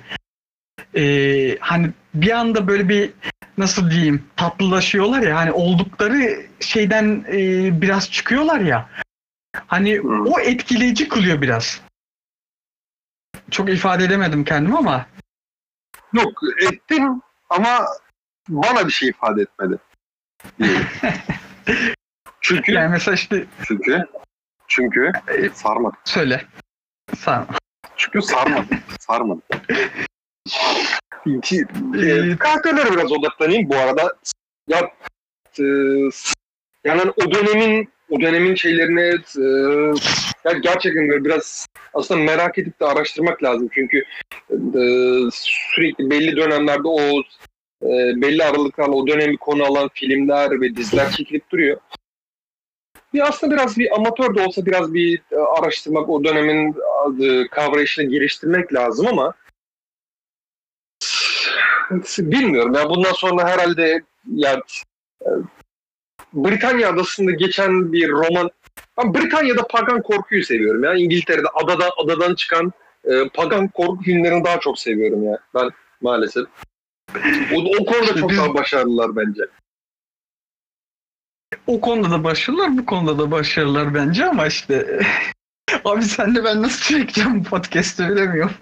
e, 0.96 1.58
hani 1.60 1.90
bir 2.14 2.32
anda 2.32 2.68
böyle 2.68 2.90
bir 2.90 3.10
nasıl 3.58 3.92
diyeyim 3.92 4.24
tatlılaşıyorlar 4.36 5.22
ya 5.22 5.36
hani 5.36 5.52
oldukları 5.52 6.46
şeyden 6.60 7.26
e, 7.32 7.82
biraz 7.82 8.12
çıkıyorlar 8.12 8.60
ya 8.60 8.90
hani 9.68 9.98
Hmm. 10.00 10.28
o 10.28 10.40
etkileyici 10.40 11.08
kılıyor 11.10 11.42
biraz. 11.42 11.82
Çok 13.52 13.70
ifade 13.70 14.04
edemedim 14.04 14.44
kendimi 14.44 14.78
ama 14.78 15.06
Yok 16.14 16.40
ettim 16.72 17.22
ama 17.50 17.86
bana 18.50 18.88
bir 18.88 18.92
şey 18.92 19.10
ifade 19.10 19.42
etmedi. 19.42 19.78
Çünkü 22.42 22.72
yani 22.72 22.90
mesela 22.92 23.16
işte 23.16 23.46
çünkü 23.68 24.06
çünkü 24.68 25.12
sarmadı. 25.54 25.96
söyle. 26.06 26.46
Sen. 27.18 27.48
Çünkü 27.98 28.22
sarmadı. 28.22 28.66
sarmadı. 29.00 29.42
İki, 31.26 31.66
e, 31.96 32.00
Ee, 32.00 32.38
karakterlere 32.38 32.92
biraz 32.92 33.12
odaklanayım 33.12 33.70
bu 33.70 33.76
arada. 33.76 34.16
Ya 34.68 34.80
e, 35.60 35.64
yani 36.84 37.12
o 37.18 37.32
dönemin 37.32 37.90
o 38.10 38.22
dönemin 38.22 38.56
şeylerine 38.56 39.02
e, 39.38 39.46
ya 40.44 40.52
gerçekten 40.52 41.10
böyle 41.10 41.26
biraz 41.26 41.68
aslında 41.94 42.24
merak 42.24 42.58
edip 42.58 42.80
de 42.80 42.86
araştırmak 42.86 43.44
lazım 43.44 43.70
çünkü 43.74 44.04
e, 44.52 44.82
sürekli 45.32 46.10
belli 46.10 46.36
dönemlerde 46.36 46.88
o 46.88 47.20
e, 47.82 48.22
belli 48.22 48.44
aralıklarla 48.44 48.96
o 48.96 49.08
dönemi 49.08 49.38
konu 49.38 49.64
alan 49.64 49.90
filmler 49.94 50.62
ve 50.62 50.76
diziler 50.76 51.12
çekilip 51.12 51.52
duruyor. 51.52 51.78
Bir 53.14 53.28
aslında 53.28 53.54
biraz 53.54 53.78
bir 53.78 53.96
amatör 53.96 54.36
de 54.36 54.42
olsa 54.42 54.66
biraz 54.66 54.94
bir 54.94 55.22
e, 55.32 55.36
araştırmak, 55.36 56.10
o 56.10 56.24
dönemin 56.24 56.76
e, 57.22 57.48
kavrayışını 57.48 58.06
geliştirmek 58.06 58.74
lazım 58.74 59.08
ama 59.08 59.34
bilmiyorum 62.20 62.74
ya 62.74 62.90
bundan 62.90 63.14
sonra 63.14 63.48
herhalde 63.48 64.02
ya 64.28 64.62
e, 65.22 65.30
Britanya 66.36 66.90
adasında 66.90 67.32
geçen 67.32 67.94
bir 67.94 68.10
roman 68.10 68.52
ben 68.98 69.14
Britanya'da 69.14 69.68
pagan 69.68 70.02
korkuyu 70.02 70.44
seviyorum 70.44 70.84
ya. 70.84 70.94
İngiltere'de 70.94 71.48
adada 71.64 71.90
adadan 72.04 72.36
çıkan 72.36 72.74
e, 73.06 73.30
pagan 73.34 73.68
korku 73.68 74.04
filmlerini 74.04 74.46
daha 74.46 74.60
çok 74.60 74.80
seviyorum 74.80 75.24
ya. 75.24 75.40
Ben 75.56 75.70
maalesef. 76.02 76.46
O, 77.56 77.82
o 77.82 77.86
konuda 77.86 78.16
çok 78.20 78.30
daha 78.30 78.54
başarılılar 78.54 79.16
bence. 79.16 79.42
o 81.68 81.82
konuda 81.82 82.12
da 82.12 82.24
başarılılar, 82.24 82.78
bu 82.78 82.86
konuda 82.86 83.20
da 83.20 83.32
başarılılar 83.32 83.94
bence 83.94 84.26
ama 84.26 84.48
işte 84.48 85.00
abi 85.86 86.04
senle 86.04 86.44
ben 86.44 86.62
nasıl 86.62 86.82
çekeceğim 86.82 87.40
bu 87.40 87.50
podcast'ı 87.50 88.10
bilemiyorum. 88.10 88.56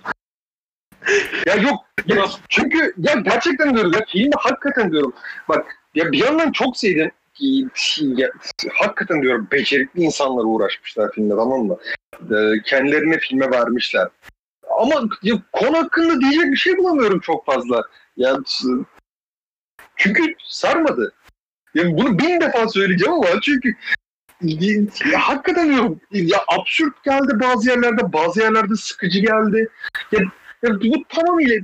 Ya 1.46 1.56
yok 1.56 1.86
ya 2.06 2.26
çünkü 2.50 2.94
ya 2.98 3.14
gerçekten 3.14 3.74
diyorum 3.74 3.92
ya 3.94 4.06
filmi 4.08 4.34
hakikaten 4.38 4.92
diyorum. 4.92 5.14
Bak 5.50 5.76
ya 5.96 6.12
bir 6.12 6.18
yandan 6.18 6.52
çok 6.52 6.78
sevdim. 6.78 7.12
Ya, 7.40 8.30
hakikaten 8.74 9.22
diyorum 9.22 9.48
becerikli 9.52 10.02
insanlar 10.02 10.44
uğraşmışlar 10.44 11.12
filmde 11.12 11.36
tamam 11.36 11.66
mı? 11.66 11.78
Ee, 12.14 12.62
kendilerine 12.66 13.18
filme 13.18 13.52
vermişler. 13.52 14.08
Ama 14.80 15.10
ya, 15.24 15.36
konu 15.52 15.78
hakkında 15.78 16.22
diyecek 16.22 16.52
bir 16.52 16.58
şey 16.58 16.78
bulamıyorum 16.78 17.20
çok 17.20 17.46
fazla. 17.46 17.84
Ya 18.18 18.38
çünkü 19.96 20.36
sarmadı. 20.48 21.14
Ya 21.74 21.84
bunu 21.98 22.20
bin 22.20 22.42
defa 22.42 22.68
söyleyeceğim 22.68 23.14
ama 23.14 23.28
çünkü 23.44 23.76
ya, 25.12 25.20
hakikaten 25.20 25.70
diyorum 25.70 26.02
ya 26.12 26.38
absürt 26.48 27.04
geldi 27.04 27.40
bazı 27.40 27.70
yerlerde 27.70 28.14
bazı 28.14 28.42
yerlerde 28.42 28.76
sıkıcı 28.76 29.20
geldi. 29.20 29.70
Ya, 30.12 30.20
ya 30.64 30.82
bu 30.82 31.04
tamamıyla 31.10 31.58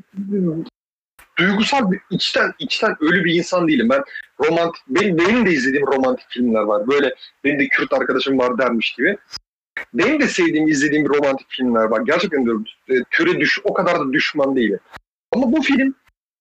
duygusal 1.39 1.91
bir 1.91 1.99
içten 2.09 2.53
içten 2.59 2.95
ölü 3.01 3.25
bir 3.25 3.33
insan 3.33 3.67
değilim. 3.67 3.89
Ben 3.89 4.03
romantik 4.39 4.83
benim, 4.87 5.17
benim 5.17 5.45
de 5.45 5.51
izlediğim 5.51 5.87
romantik 5.87 6.25
filmler 6.29 6.61
var. 6.61 6.87
Böyle 6.87 7.15
benim 7.43 7.59
de 7.59 7.67
Kürt 7.67 7.93
arkadaşım 7.93 8.39
var 8.39 8.57
dermiş 8.57 8.93
gibi. 8.93 9.17
Benim 9.93 10.19
de 10.19 10.27
sevdiğim, 10.27 10.67
izlediğim 10.67 11.09
romantik 11.09 11.47
filmler 11.49 11.83
var. 11.83 12.01
Gerçekten 12.01 12.43
diyorum 12.43 12.65
e, 12.89 12.93
türe 13.11 13.39
düş 13.39 13.59
o 13.63 13.73
kadar 13.73 13.99
da 13.99 14.13
düşman 14.13 14.55
değilim. 14.55 14.79
Ama 15.31 15.51
bu 15.51 15.61
film 15.61 15.95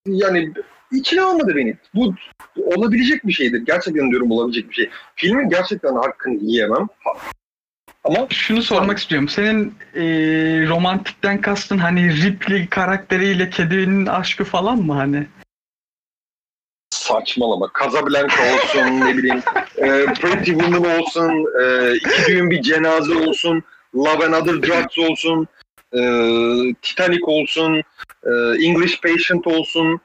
yani 0.07 0.53
içine 0.93 1.23
almadı 1.23 1.57
beni. 1.57 1.77
Bu 1.95 2.15
olabilecek 2.57 3.27
bir 3.27 3.33
şeydir. 3.33 3.63
Gerçekten 3.67 4.11
diyorum 4.11 4.31
olabilecek 4.31 4.71
bir 4.71 4.75
şey. 4.75 4.91
Filmin 5.17 5.49
gerçekten 5.49 5.95
hakkını 5.95 6.35
yiyemem. 6.35 6.87
Ama 8.05 8.27
Şunu 8.31 8.63
sormak 8.63 8.99
istiyorum. 8.99 9.29
Senin 9.29 9.75
e, 9.95 10.03
romantikten 10.69 11.41
kastın 11.41 11.79
hani 11.79 12.23
Ripley 12.23 12.69
karakteriyle 12.69 13.51
kedinin 13.51 14.07
aşkı 14.07 14.45
falan 14.45 14.79
mı 14.79 14.93
hani? 14.95 15.27
saçmalama. 17.09 17.71
Casablanca 17.81 18.55
olsun 18.55 19.01
ne 19.01 19.17
bileyim 19.17 19.43
e, 19.77 20.05
Pretty 20.15 20.51
Woman 20.51 20.99
olsun 20.99 21.47
e, 21.63 21.95
iki 21.95 22.27
düğün 22.27 22.51
bir 22.51 22.63
cenaze 22.63 23.15
olsun 23.15 23.63
Love 23.95 24.25
and 24.27 24.35
Other 24.35 24.63
Drugs 24.63 24.99
olsun 24.99 25.49
e, 25.93 26.01
Titanic 26.83 27.23
olsun 27.23 27.83
e, 28.27 28.31
English 28.67 29.01
Patient 29.01 29.47
olsun 29.47 30.01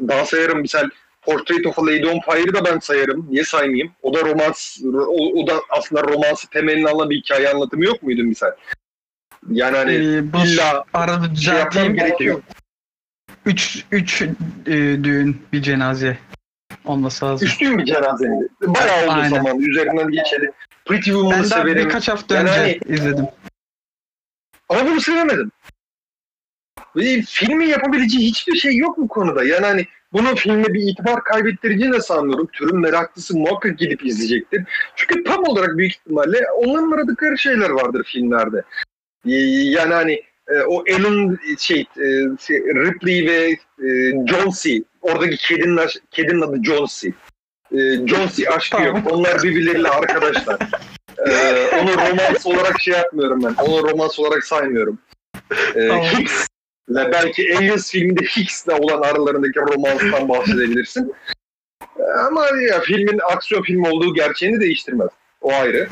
daha 0.00 0.24
sayarım 0.24 0.60
misal 0.60 0.88
Portrait 1.22 1.66
of 1.66 1.78
a 1.78 1.86
Lady 1.86 2.06
on 2.06 2.20
Fire'ı 2.20 2.54
da 2.54 2.64
ben 2.64 2.78
sayarım. 2.78 3.26
Niye 3.30 3.44
saymayayım? 3.44 3.92
O 4.02 4.14
da 4.14 4.20
romans, 4.20 4.78
o, 4.94 5.42
o 5.42 5.46
da 5.46 5.60
aslında 5.70 6.02
romansı 6.02 6.50
temelini 6.50 6.88
alan 6.88 7.10
bir 7.10 7.16
hikaye 7.16 7.48
anlatımı 7.50 7.84
yok 7.84 8.02
muydu 8.02 8.22
misal? 8.22 8.50
Yani 9.50 9.76
hani 9.76 9.94
E, 9.94 10.32
bu 10.32 10.38
illa 10.38 10.84
arada 10.94 11.34
şey 11.34 11.54
yapmam 11.54 11.94
gerekiyor. 11.94 12.42
Üç, 13.46 13.84
üç 13.92 14.22
e, 14.22 14.28
düğün 15.04 15.42
bir 15.52 15.62
cenaze 15.62 16.18
olması 16.84 17.24
lazım. 17.24 17.46
Üstün 17.48 17.78
bir 17.78 17.84
cenaze? 17.84 18.26
Bayağı 18.62 19.02
oldu 19.04 19.12
Aynen. 19.12 19.28
zaman. 19.28 19.58
Üzerinden 19.58 20.10
geçeli. 20.10 20.52
Pretty 20.84 21.10
Woman'ı 21.10 21.38
Ben 21.38 21.42
severim. 21.42 21.84
birkaç 21.84 22.08
hafta 22.08 22.34
Yani 22.34 22.48
önce 22.50 22.58
hani- 22.60 22.96
izledim. 22.96 23.26
Ama 24.68 24.86
bunu 24.86 25.00
sevemedim. 25.00 25.50
Ve 26.96 27.22
filmin 27.22 27.66
yapabileceği 27.66 28.28
hiçbir 28.28 28.56
şey 28.56 28.76
yok 28.76 28.98
bu 28.98 29.08
konuda. 29.08 29.44
Yani 29.44 29.66
hani 29.66 29.86
bunun 30.12 30.34
filme 30.34 30.74
bir 30.74 30.80
itibar 30.82 31.24
kaybettireceğini 31.24 31.94
de 31.94 32.00
sanmıyorum. 32.00 32.48
Türün 32.52 32.80
meraklısı 32.80 33.36
muhakkak 33.36 33.78
gidip 33.78 34.06
izleyecektir. 34.06 34.64
Çünkü 34.96 35.24
tam 35.24 35.44
olarak 35.44 35.76
büyük 35.76 35.92
ihtimalle 35.92 36.38
onların 36.56 36.92
aradıkları 36.92 37.38
şeyler 37.38 37.70
vardır 37.70 38.04
filmlerde. 38.04 38.62
Ee, 39.26 39.30
Yani 39.70 39.94
hani 39.94 40.22
e, 40.48 40.60
o 40.68 40.84
Ellen 40.86 41.38
şey, 41.58 41.80
e, 41.80 42.06
şey, 42.40 42.58
Ripley 42.58 43.26
ve 43.26 43.50
e, 43.86 44.10
John 44.26 44.52
C. 44.62 44.82
Oradaki 45.02 45.36
kedinin, 45.36 45.80
kedinin 46.10 46.40
adı 46.40 46.64
John 46.64 46.86
C. 46.90 47.12
John 48.06 48.28
C 48.36 48.50
aşkı 48.50 48.76
Tamam. 48.76 48.96
yok. 48.96 49.12
Onlar 49.12 49.42
birbirleriyle 49.42 49.88
arkadaşlar. 49.88 50.58
Ee, 51.28 51.68
onu 51.82 51.90
romans 51.92 52.46
olarak 52.46 52.80
şey 52.80 52.94
yapmıyorum 52.94 53.42
ben. 53.44 53.54
Onu 53.64 53.90
romans 53.90 54.18
olarak 54.18 54.44
saymıyorum. 54.44 54.98
Ee, 55.74 55.88
Tamam. 55.88 56.04
Hicks 56.04 56.46
ve 56.90 57.12
belki 57.12 57.56
Aliens 57.56 57.90
filminde 57.90 58.24
Hicks'le 58.24 58.68
olan 58.68 59.02
aralarındaki 59.02 59.60
romanstan 59.60 60.28
bahsedebilirsin. 60.28 61.12
Ee, 61.98 62.02
Ama 62.26 62.46
ya 62.70 62.80
filmin 62.80 63.20
aksiyon 63.32 63.62
filmi 63.62 63.88
olduğu 63.88 64.14
gerçeğini 64.14 64.60
değiştirmez. 64.60 65.08
O 65.40 65.52
ayrı. 65.52 65.88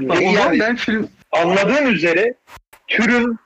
O 0.00 0.14
zaman 0.14 0.20
yani 0.20 0.60
ben 0.60 0.76
film 0.76 1.08
anladığın 1.32 1.86
üzere 1.86 2.34
türün 2.88 3.38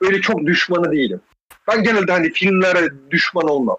öyle 0.00 0.20
çok 0.20 0.46
düşmanı 0.46 0.92
değilim. 0.92 1.20
Ben 1.68 1.82
genelde 1.82 2.12
hani 2.12 2.32
filmlere 2.32 2.88
düşman 3.10 3.48
olmam. 3.48 3.76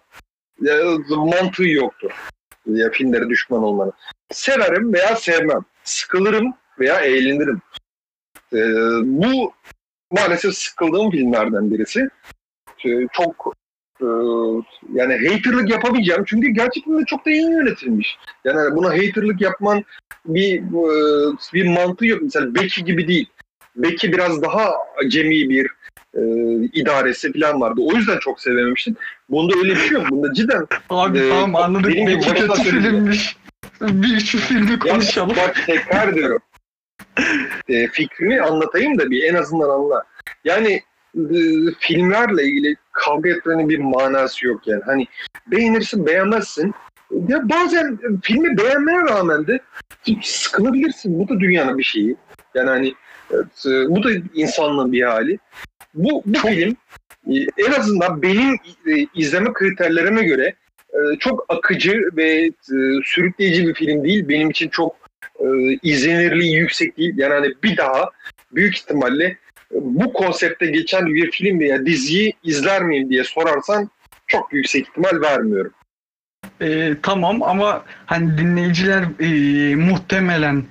Ya, 0.62 0.76
mantığı 1.10 1.68
yoktur. 1.68 2.12
Ya 2.66 2.92
filmlere 2.92 3.30
düşman 3.30 3.64
olmanın. 3.64 3.94
Severim 4.32 4.94
veya 4.94 5.16
sevmem. 5.16 5.66
Sıkılırım 5.84 6.54
veya 6.80 7.00
eğlenirim. 7.00 7.62
Ee, 8.54 8.58
bu 9.04 9.54
maalesef 10.12 10.54
sıkıldığım 10.54 11.12
filmlerden 11.12 11.72
birisi. 11.72 12.10
Ee, 12.86 13.08
çok 13.14 13.54
e, 14.02 14.08
yani 14.94 15.30
haterlık 15.30 15.70
yapamayacağım 15.70 16.24
çünkü 16.28 16.50
gerçekten 16.50 17.00
de 17.00 17.06
çok 17.06 17.26
da 17.26 17.32
iyi 17.32 17.42
yönetilmiş. 17.42 18.18
Yani 18.46 18.76
buna 18.76 18.90
haterlık 18.90 19.42
yapman 19.42 19.84
bir 20.26 20.58
e, 20.58 21.54
bir 21.54 21.68
mantığı 21.68 22.06
yok. 22.06 22.22
Mesela 22.22 22.56
Becky 22.56 22.86
gibi 22.86 23.08
değil. 23.08 23.30
Becky 23.76 24.14
biraz 24.14 24.42
daha 24.42 24.74
acemi 25.06 25.50
bir 25.50 25.68
e, 26.14 26.22
idaresi 26.74 27.34
falan 27.34 27.62
vardı. 27.62 27.82
O 27.84 27.96
yüzden 27.96 28.20
çok 28.20 28.42
sevememiştim. 28.42 28.96
Bunda 29.30 29.54
öyle 29.58 29.76
bir 29.76 29.80
şey 29.80 29.90
yok. 29.90 30.06
Bunda 30.10 30.34
cidden 30.34 30.68
abi 30.90 31.20
Ee, 31.20 31.30
tamam 31.30 31.56
anladık 31.56 31.96
başına 31.96 32.34
kötü 32.34 32.64
filmmiş. 32.64 33.38
Bir 33.82 34.20
şu 34.20 34.38
filmi 34.38 34.80
konuşalım. 34.80 35.38
Ya 35.38 35.48
bak 35.48 35.64
tekrar 35.66 36.16
diyorum. 36.16 36.42
E, 37.70 37.88
fikrimi 37.88 38.42
anlatayım 38.42 39.00
da 39.00 39.12
bir 39.12 39.24
en 39.24 39.36
azından 39.36 39.70
anla. 39.70 40.04
Yani 40.46 40.82
e, 41.16 41.38
filmlerle 41.80 42.44
ilgili 42.44 42.76
kavga 42.92 43.30
etmenin 43.30 43.70
bir 43.70 43.80
manası 43.80 44.46
yok 44.48 44.68
yani. 44.68 44.82
Hani 44.86 45.08
beğenirsin 45.48 46.06
beğenmezsin. 46.06 46.74
Ya 47.28 47.50
bazen 47.50 48.00
filmi 48.24 48.58
beğenmeye 48.58 49.00
rağmen 49.00 49.48
de 49.48 49.60
sıkılabilirsin. 50.22 51.20
Bu 51.20 51.30
da 51.30 51.40
dünyanın 51.40 51.78
bir 51.78 51.84
şeyi. 51.84 52.16
Yani 52.56 52.70
hani 52.70 52.94
evet, 53.32 53.66
e, 53.66 53.90
bu 53.90 54.04
da 54.04 54.10
insanlığın 54.34 54.92
bir 54.92 55.04
hali. 55.04 55.40
Bu, 55.94 56.24
bu 56.26 56.40
film 56.40 56.76
e, 57.28 57.36
en 57.58 57.72
azından 57.72 58.22
benim 58.22 58.54
e, 58.88 59.08
izleme 59.16 59.54
kriterlerime 59.54 60.24
göre 60.24 60.54
çok 61.20 61.46
akıcı 61.50 62.10
ve 62.18 62.52
sürükleyici 63.04 63.68
bir 63.68 63.74
film 63.74 64.04
değil. 64.04 64.30
Benim 64.30 64.50
için 64.50 64.70
çok 64.70 64.96
e, 65.40 65.48
izlenirliği 65.84 66.56
yüksek 66.56 66.98
değil. 66.98 67.14
Yani 67.18 67.34
hani 67.34 67.54
bir 67.64 67.78
daha 67.78 68.10
büyük 68.52 68.78
ihtimalle 68.78 69.26
e, 69.26 69.76
bu 69.76 70.14
konsepte 70.14 70.66
geçen 70.66 71.06
bir 71.06 71.32
film 71.32 71.60
veya 71.60 71.86
diziyi 71.86 72.34
izler 72.44 72.84
miyim 72.84 73.10
diye 73.10 73.24
sorarsan 73.24 73.90
çok 74.28 74.54
yüksek 74.54 74.88
ihtimal 74.88 75.22
vermiyorum. 75.22 75.72
Ee, 76.62 76.96
tamam 77.04 77.44
ama 77.44 77.84
hani 78.06 78.38
dinleyiciler 78.38 79.04
e, 79.20 79.76
muhtemelen 79.76 80.64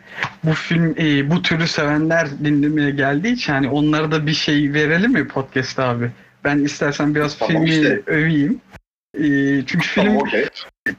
bu 0.44 0.52
film 0.52 0.94
e, 0.98 1.31
bu 1.31 1.42
türü 1.42 1.66
sevenler 1.66 2.28
dinlemeye 2.44 2.90
geldiği 2.90 3.33
için 3.33 3.52
hani 3.52 3.68
onlara 3.68 4.12
da 4.12 4.26
bir 4.26 4.33
şey 4.33 4.72
verelim 4.72 5.12
mi 5.12 5.28
podcast 5.28 5.78
abi? 5.78 6.11
Ben 6.44 6.59
istersen 6.59 7.14
biraz 7.14 7.38
Tamam, 7.38 7.52
filmi 7.52 7.70
işte. 7.70 8.02
öveyim. 8.07 8.61
E, 9.18 9.26
çünkü 9.66 9.87
film 9.88 10.04
Tamam 10.04 10.28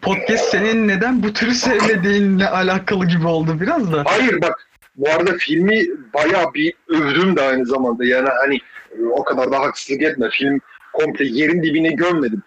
podcast 0.02 0.46
senin 0.46 0.88
neden 0.88 1.24
bu 1.24 1.34
türü 1.34 1.54
sevmediğinle 1.54 2.50
alakalı 2.50 3.06
gibi 3.06 3.28
oldu 3.28 3.58
biraz 3.62 3.94
da. 3.94 4.04
Hayır 4.08 4.42
bak 4.42 4.70
bu 4.96 5.10
arada 5.10 5.34
filmi 5.38 5.86
bayağı 6.14 6.54
bir 6.54 6.74
övdüm 6.88 7.36
de 7.36 7.42
aynı 7.42 7.66
zamanda. 7.66 8.06
Yani 8.06 8.30
hani 8.42 8.56
e, 9.00 9.06
o 9.12 9.24
kadar 9.24 9.52
da 9.52 9.60
haksızlık 9.60 10.02
etme. 10.02 10.30
Film 10.32 10.60
komple 10.94 11.26
yerin 11.26 11.64
dibine 11.64 11.92
gömmedim. 11.92 12.44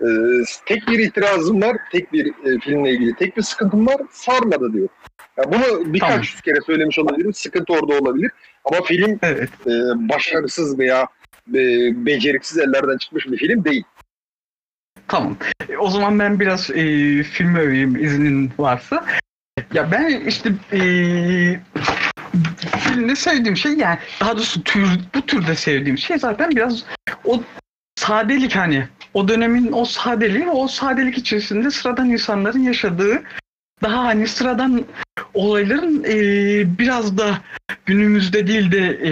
Ee, 0.00 0.06
tek 0.66 0.88
bir 0.88 0.98
itirazım 0.98 1.62
var. 1.62 1.76
Tek 1.92 2.12
bir 2.12 2.26
e, 2.26 2.60
filmle 2.60 2.90
ilgili 2.90 3.14
tek 3.14 3.36
bir 3.36 3.42
sıkıntım 3.42 3.86
var. 3.86 3.96
Sarmadı 4.10 4.72
diyor. 4.72 4.88
Ya 5.36 5.44
bunu 5.52 5.94
birkaç 5.94 6.08
Tamam. 6.08 6.20
yüz 6.20 6.40
kere 6.40 6.60
söylemiş 6.66 6.98
olabilirim. 6.98 7.34
Sıkıntı 7.34 7.72
orada 7.72 7.98
olabilir. 7.98 8.30
Ama 8.64 8.82
film 8.82 9.18
Evet. 9.22 9.50
e, 9.66 9.70
başarısız 10.08 10.78
veya 10.78 11.06
e, 11.54 11.60
beceriksiz 12.06 12.58
ellerden 12.58 12.98
çıkmış 12.98 13.26
bir 13.26 13.36
film 13.36 13.64
değil. 13.64 13.84
Tamam. 15.08 15.36
E, 15.68 15.76
O 15.76 15.90
zaman 15.90 16.18
ben 16.18 16.40
biraz 16.40 16.70
e, 16.70 16.74
filmi 17.22 17.58
öveyim 17.58 18.04
iznin 18.04 18.52
varsa. 18.58 19.04
Ya 19.74 19.90
ben 19.90 20.20
işte 20.26 20.52
e, 20.72 20.80
filmde 22.78 23.16
sevdiğim 23.16 23.56
şey 23.56 23.72
yani 23.72 23.98
daha 24.20 24.36
doğrusu 24.36 24.62
tür, 24.62 24.88
bu 25.14 25.26
türde 25.26 25.54
sevdiğim 25.54 25.98
şey 25.98 26.18
zaten 26.18 26.50
biraz 26.50 26.84
o 27.24 27.42
sadelik 27.96 28.56
hani 28.56 28.88
o 29.14 29.28
dönemin 29.28 29.72
o 29.72 29.84
sadeliği 29.84 30.48
o 30.48 30.68
sadelik 30.68 31.18
içerisinde 31.18 31.70
sıradan 31.70 32.10
insanların 32.10 32.58
yaşadığı 32.58 33.22
daha 33.82 34.04
hani 34.04 34.28
sıradan 34.28 34.84
olayların 35.34 36.04
e, 36.04 36.78
biraz 36.78 37.18
da 37.18 37.38
günümüzde 37.86 38.46
değil 38.46 38.72
de 38.72 38.88
e, 38.88 39.10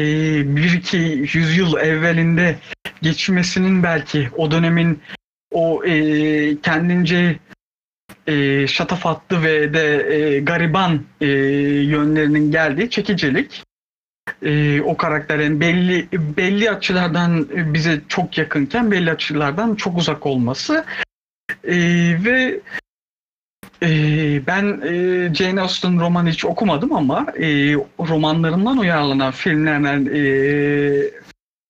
bir 0.57 0.73
iki 0.73 0.97
yüzyıl 1.39 1.77
evvelinde 1.77 2.57
geçmesinin 3.03 3.83
belki 3.83 4.29
o 4.37 4.51
dönemin 4.51 5.03
o 5.55 5.85
e, 5.85 6.61
kendince 6.61 7.39
e, 8.27 8.67
şatafatlı 8.67 9.43
ve 9.43 9.75
de 9.75 10.15
e, 10.15 10.41
gariban 10.41 11.03
e, 11.21 11.27
yönlerinin 11.87 12.51
geldiği 12.51 12.91
çekicilik. 12.91 13.63
E, 14.43 14.81
o 14.81 14.97
karakterin 14.97 15.61
belli 15.61 16.09
belli 16.13 16.71
açılardan 16.71 17.49
bize 17.75 18.01
çok 18.09 18.39
yakınken 18.39 18.91
belli 18.91 19.11
açılardan 19.11 19.75
çok 19.75 19.99
uzak 19.99 20.27
olması 20.27 20.85
E, 21.65 21.77
ve 22.25 22.61
e, 23.83 23.89
ben 24.47 24.81
e, 24.85 25.35
Jane 25.35 25.61
Austen 25.61 26.01
romanı 26.01 26.31
hiç 26.31 26.45
okumadım 26.45 26.93
ama 26.93 27.27
e, 27.39 27.75
romanlarından 27.99 28.79
uyarlanan 28.79 29.33
filmlerden 29.33 30.09
e, 30.15 31.24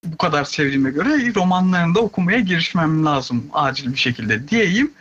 bu 0.05 0.17
kadar 0.17 0.45
sevdiğime 0.45 0.91
göre 0.91 1.35
romanlarını 1.35 1.95
da 1.95 2.01
okumaya 2.01 2.41
girişmem 2.41 3.05
lazım 3.05 3.51
acil 3.53 3.93
bir 3.93 3.99
şekilde 3.99 4.49
diyeyim. 4.49 4.93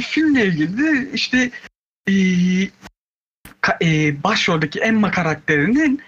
Filmle 0.00 0.46
ilgili 0.46 0.78
de 0.78 1.12
işte 1.12 1.50
e, 2.08 2.12
ka- 3.62 3.84
e, 3.84 4.22
başroldeki 4.22 4.80
Emma 4.80 5.10
karakterinin 5.10 6.02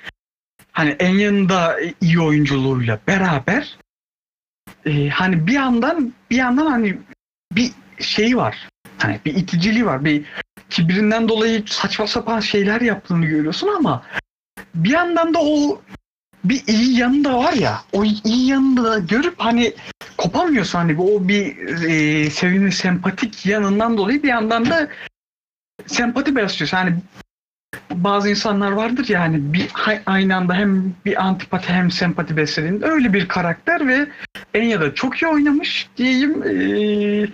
hani 0.73 0.91
en 0.91 1.15
yanında 1.15 1.77
iyi 2.01 2.21
oyunculuğuyla 2.21 3.01
beraber 3.07 3.79
e, 4.87 5.09
hani 5.09 5.47
bir 5.47 5.53
yandan 5.53 6.13
bir 6.31 6.37
yandan 6.37 6.67
hani 6.67 6.99
bir 7.53 7.71
şey 8.01 8.37
var. 8.37 8.69
Hani 8.99 9.21
bir 9.25 9.35
iticiliği 9.35 9.87
var. 9.87 10.05
Bir 10.05 10.25
kibirinden 10.71 11.29
dolayı 11.29 11.65
saçma 11.67 12.07
sapan 12.07 12.41
şeyler 12.41 12.81
yaptığını 12.81 13.27
görüyorsun 13.27 13.69
ama 13.77 14.03
bir 14.75 14.91
yandan 14.91 15.35
da 15.35 15.39
o 15.43 15.83
bir 16.45 16.63
iyi 16.67 16.99
yanı 16.99 17.25
da 17.25 17.39
var 17.39 17.53
ya 17.53 17.81
o 17.93 18.05
iyi 18.05 18.47
yanını 18.47 18.85
da 18.85 18.99
görüp 18.99 19.35
hani 19.39 19.75
kopamıyorsun 20.19 20.79
hani 20.79 21.01
o 21.01 21.29
bir 21.29 21.57
e, 21.89 22.31
sevimli 22.31 22.73
sempatik 22.73 23.47
yanından 23.47 23.99
dolayı 23.99 24.23
bir 24.23 24.29
yandan 24.29 24.71
da 24.71 24.89
sempati 25.87 26.37
besliyorsun. 26.37 26.77
Hani 26.77 26.95
bazı 27.91 28.31
insanlar 28.31 28.73
vardır 28.73 29.09
ya 29.09 29.21
hani 29.21 29.53
bir 29.53 29.71
aynı 30.07 30.37
anda 30.37 30.55
hem 30.55 30.95
bir 31.05 31.25
antipati 31.25 31.73
hem 31.73 31.91
sempati 31.91 32.37
beslediğinde 32.37 32.87
öyle 32.87 33.13
bir 33.13 33.29
karakter 33.29 33.89
ve 33.89 34.07
Enya 34.55 34.81
da 34.81 34.95
çok 34.95 35.23
iyi 35.23 35.27
oynamış 35.27 35.89
diyeyim. 35.97 36.43
E, 36.43 37.27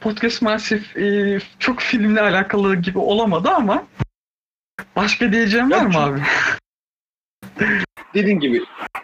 podcast 0.00 0.42
maalesef 0.42 0.96
e, 0.96 1.38
çok 1.58 1.80
filmle 1.80 2.20
alakalı 2.20 2.76
gibi 2.76 2.98
olamadı 2.98 3.48
ama 3.50 3.84
başka 4.96 5.32
diyeceğim 5.32 5.70
var 5.70 5.86
mı 5.86 5.98
abi? 5.98 6.20
Dediğim 8.14 8.40
gibi 8.40 8.62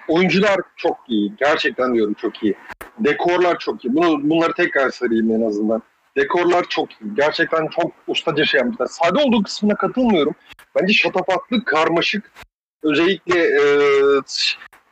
oyuncular 0.09 0.61
çok 0.77 0.97
iyi. 1.09 1.33
Gerçekten 1.39 1.95
diyorum 1.95 2.15
çok 2.15 2.43
iyi. 2.43 2.55
Dekorlar 2.99 3.59
çok 3.59 3.85
iyi. 3.85 3.95
Bunu, 3.95 4.31
bunları 4.31 4.53
tekrar 4.53 4.91
söyleyeyim 4.91 5.31
en 5.31 5.49
azından. 5.49 5.83
Dekorlar 6.17 6.65
çok 6.69 6.93
iyi. 6.93 7.15
Gerçekten 7.17 7.67
çok 7.67 7.93
ustaca 8.07 8.45
şey 8.45 8.59
yapmışlar. 8.61 8.87
Sade 8.87 9.19
olduğu 9.19 9.43
kısmına 9.43 9.75
katılmıyorum. 9.75 10.35
Bence 10.77 10.93
şatafatlı, 10.93 11.65
karmaşık. 11.65 12.33
Özellikle 12.83 13.39
e, 13.39 13.63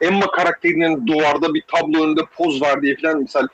Emma 0.01 0.31
karakterinin 0.31 1.07
duvarda 1.07 1.55
bir 1.55 1.63
tablo 1.69 2.05
önünde 2.05 2.21
poz 2.37 2.63
verdiği 2.63 2.97
falan 2.97 3.21
misal 3.21 3.47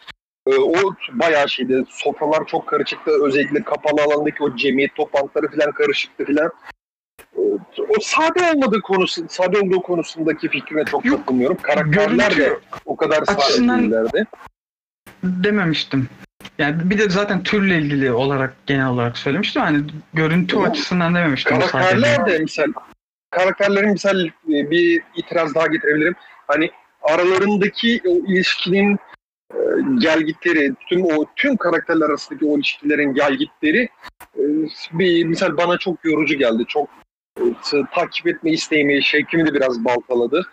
e, 0.46 0.56
o 0.56 0.94
bayağı 1.12 1.48
şeydi. 1.48 1.84
Sofralar 1.88 2.46
çok 2.46 2.66
karışıktı. 2.66 3.10
Özellikle 3.24 3.62
kapalı 3.62 4.02
alandaki 4.02 4.42
o 4.42 4.56
cemiyet 4.56 4.94
toplantıları 4.94 5.50
falan 5.50 5.72
karışıktı 5.72 6.24
falan. 6.24 6.50
E, 7.36 7.40
o 7.78 8.00
sade 8.00 8.52
olmadığı 8.54 8.80
konusu, 8.80 9.28
sade 9.28 9.58
olduğu 9.58 9.82
konusundaki 9.82 10.48
fikrine 10.48 10.84
çok 10.84 11.04
Yok, 11.04 11.18
katılmıyorum. 11.18 11.56
Karakterler 11.62 12.36
de 12.36 12.58
o 12.84 12.96
kadar 12.96 13.24
sade 13.24 13.68
değillerdi. 13.68 14.24
dememiştim. 15.22 16.08
Yani 16.58 16.90
bir 16.90 16.98
de 16.98 17.10
zaten 17.10 17.42
türle 17.42 17.78
ilgili 17.78 18.12
olarak 18.12 18.54
genel 18.66 18.88
olarak 18.88 19.18
söylemiştim. 19.18 19.62
Hani 19.62 19.80
görüntü 20.14 20.56
Yok. 20.56 20.68
açısından 20.68 21.14
dememiştim. 21.14 21.58
Karakterler 21.58 22.26
de 22.26 22.38
misal 22.38 22.72
karakterlerin 23.30 23.90
misal 23.90 24.26
e, 24.26 24.30
bir 24.70 25.02
itiraz 25.16 25.54
daha 25.54 25.66
getirebilirim. 25.66 26.14
Hani 26.46 26.70
aralarındaki 27.02 28.00
o 28.06 28.10
ilişkinin 28.10 28.98
e, 29.54 29.58
gelgitleri, 29.98 30.74
tüm 30.88 31.04
o 31.04 31.26
tüm 31.36 31.56
karakterler 31.56 32.06
arasındaki 32.06 32.46
o 32.46 32.56
ilişkilerin 32.56 33.14
gelgitleri 33.14 33.88
e, 34.36 34.42
bir 34.92 35.24
misal 35.24 35.56
bana 35.56 35.78
çok 35.78 36.04
yorucu 36.04 36.34
geldi. 36.34 36.64
Çok 36.68 36.88
takip 37.94 38.26
etme 38.26 38.50
isteğimi, 38.50 39.02
şevkimi 39.02 39.46
de 39.46 39.54
biraz 39.54 39.84
baltaladı. 39.84 40.46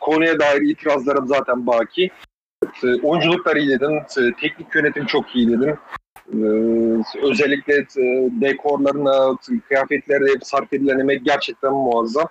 Konuya 0.00 0.40
dair 0.40 0.60
itirazlarım 0.60 1.26
zaten 1.26 1.66
baki. 1.66 2.10
E, 2.84 2.86
oyunculuklar 3.02 3.56
iyi 3.56 3.68
dedim. 3.68 3.90
Teknik 4.40 4.74
yönetim 4.74 5.06
çok 5.06 5.36
iyi 5.36 5.48
dedim. 5.48 5.78
Özellikle 7.22 7.74
e, 7.74 8.28
dekorlarına, 8.40 9.36
kıyafetlere 9.68 10.26
sarf 10.42 10.72
edilen 10.72 10.98
emek 10.98 11.24
gerçekten 11.24 11.72
muazzam. 11.72 12.28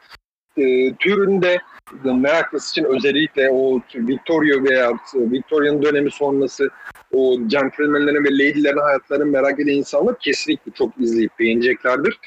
Türünde 0.99 1.57
meraklısı 2.03 2.71
için 2.71 2.83
özellikle 2.83 3.49
o 3.49 3.81
Victoria 3.95 4.63
veya 4.63 4.91
Victoria'nın 5.13 5.81
dönemi 5.81 6.11
sonrası 6.11 6.69
o 7.13 7.37
gentlemanlerin 7.47 8.23
ve 8.23 8.31
lady'lerin 8.31 8.77
hayatlarını 8.77 9.25
merak 9.25 9.59
eden 9.59 9.71
insanlar 9.71 10.19
kesinlikle 10.19 10.71
çok 10.71 10.97
izleyip 10.97 11.39
beğeneceklerdir. 11.39 12.19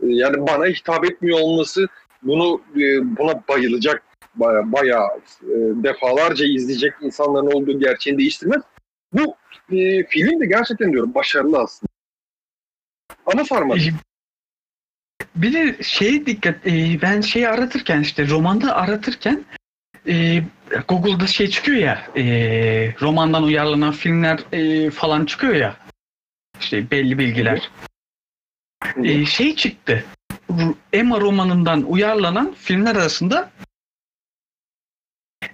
Yani 0.00 0.46
bana 0.46 0.66
hitap 0.66 1.04
etmiyor 1.04 1.38
olması 1.40 1.86
bunu 2.22 2.62
e, 2.76 3.16
buna 3.16 3.42
bayılacak 3.48 4.02
bayağı, 4.34 4.72
bayağı 4.72 5.08
e, 5.42 5.54
defalarca 5.84 6.46
izleyecek 6.46 6.92
insanların 7.02 7.46
olduğu 7.46 7.80
gerçeğini 7.80 8.18
değiştirmez. 8.18 8.62
Bu 9.12 9.36
e, 9.72 10.04
film 10.04 10.40
de 10.40 10.46
gerçekten 10.46 10.92
diyorum 10.92 11.14
başarılı 11.14 11.58
aslında. 11.58 11.88
Ama 13.26 13.44
sarmadı. 13.44 13.80
Bir 15.36 15.52
de 15.52 15.82
şeye 15.82 16.26
dikkat, 16.26 16.66
e, 16.66 17.02
ben 17.02 17.20
şeyi 17.20 17.48
aratırken 17.48 18.00
işte 18.00 18.28
romanda 18.28 18.76
aratırken 18.76 19.44
e, 20.06 20.42
Google'da 20.88 21.26
şey 21.26 21.48
çıkıyor 21.50 21.78
ya, 21.78 22.06
e, 22.16 22.24
romandan 23.00 23.42
uyarlanan 23.42 23.92
filmler 23.92 24.40
e, 24.52 24.90
falan 24.90 25.24
çıkıyor 25.24 25.54
ya, 25.54 25.76
işte 26.60 26.90
belli 26.90 27.18
bilgiler. 27.18 27.70
E, 29.04 29.26
şey 29.26 29.56
çıktı, 29.56 30.04
Emma 30.92 31.20
romanından 31.20 31.82
uyarlanan 31.82 32.54
filmler 32.58 32.96
arasında 32.96 33.50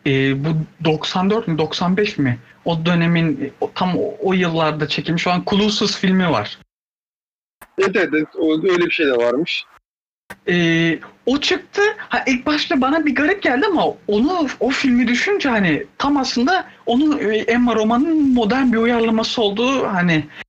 e, 0.06 0.44
bu 0.44 0.48
94 0.84 1.48
mi 1.48 1.58
95 1.58 2.18
mi 2.18 2.38
o 2.64 2.86
dönemin 2.86 3.52
o, 3.60 3.72
tam 3.74 3.98
o, 3.98 4.16
o 4.22 4.32
yıllarda 4.32 4.88
çekilmiş 4.88 5.26
olan 5.26 5.44
Clueless 5.50 5.96
filmi 5.96 6.30
var. 6.30 6.58
Evet, 7.78 7.96
evet, 7.96 8.28
öyle 8.62 8.86
bir 8.86 8.90
şey 8.90 9.06
de 9.06 9.16
varmış. 9.16 9.64
Ee, 10.48 10.98
o 11.26 11.40
çıktı. 11.40 11.82
Ha, 11.98 12.24
ilk 12.26 12.46
başta 12.46 12.80
bana 12.80 13.06
bir 13.06 13.14
garip 13.14 13.42
geldi 13.42 13.66
ama 13.66 13.86
onu 14.06 14.48
o 14.60 14.70
filmi 14.70 15.08
düşünce 15.08 15.48
hani 15.48 15.86
tam 15.98 16.16
aslında 16.16 16.66
onun 16.86 17.18
e, 17.18 17.36
Emma 17.36 17.74
romanının 17.74 18.32
modern 18.34 18.72
bir 18.72 18.78
uyarlaması 18.78 19.42
olduğu 19.42 19.86
hani 19.86 20.12
e, 20.12 20.43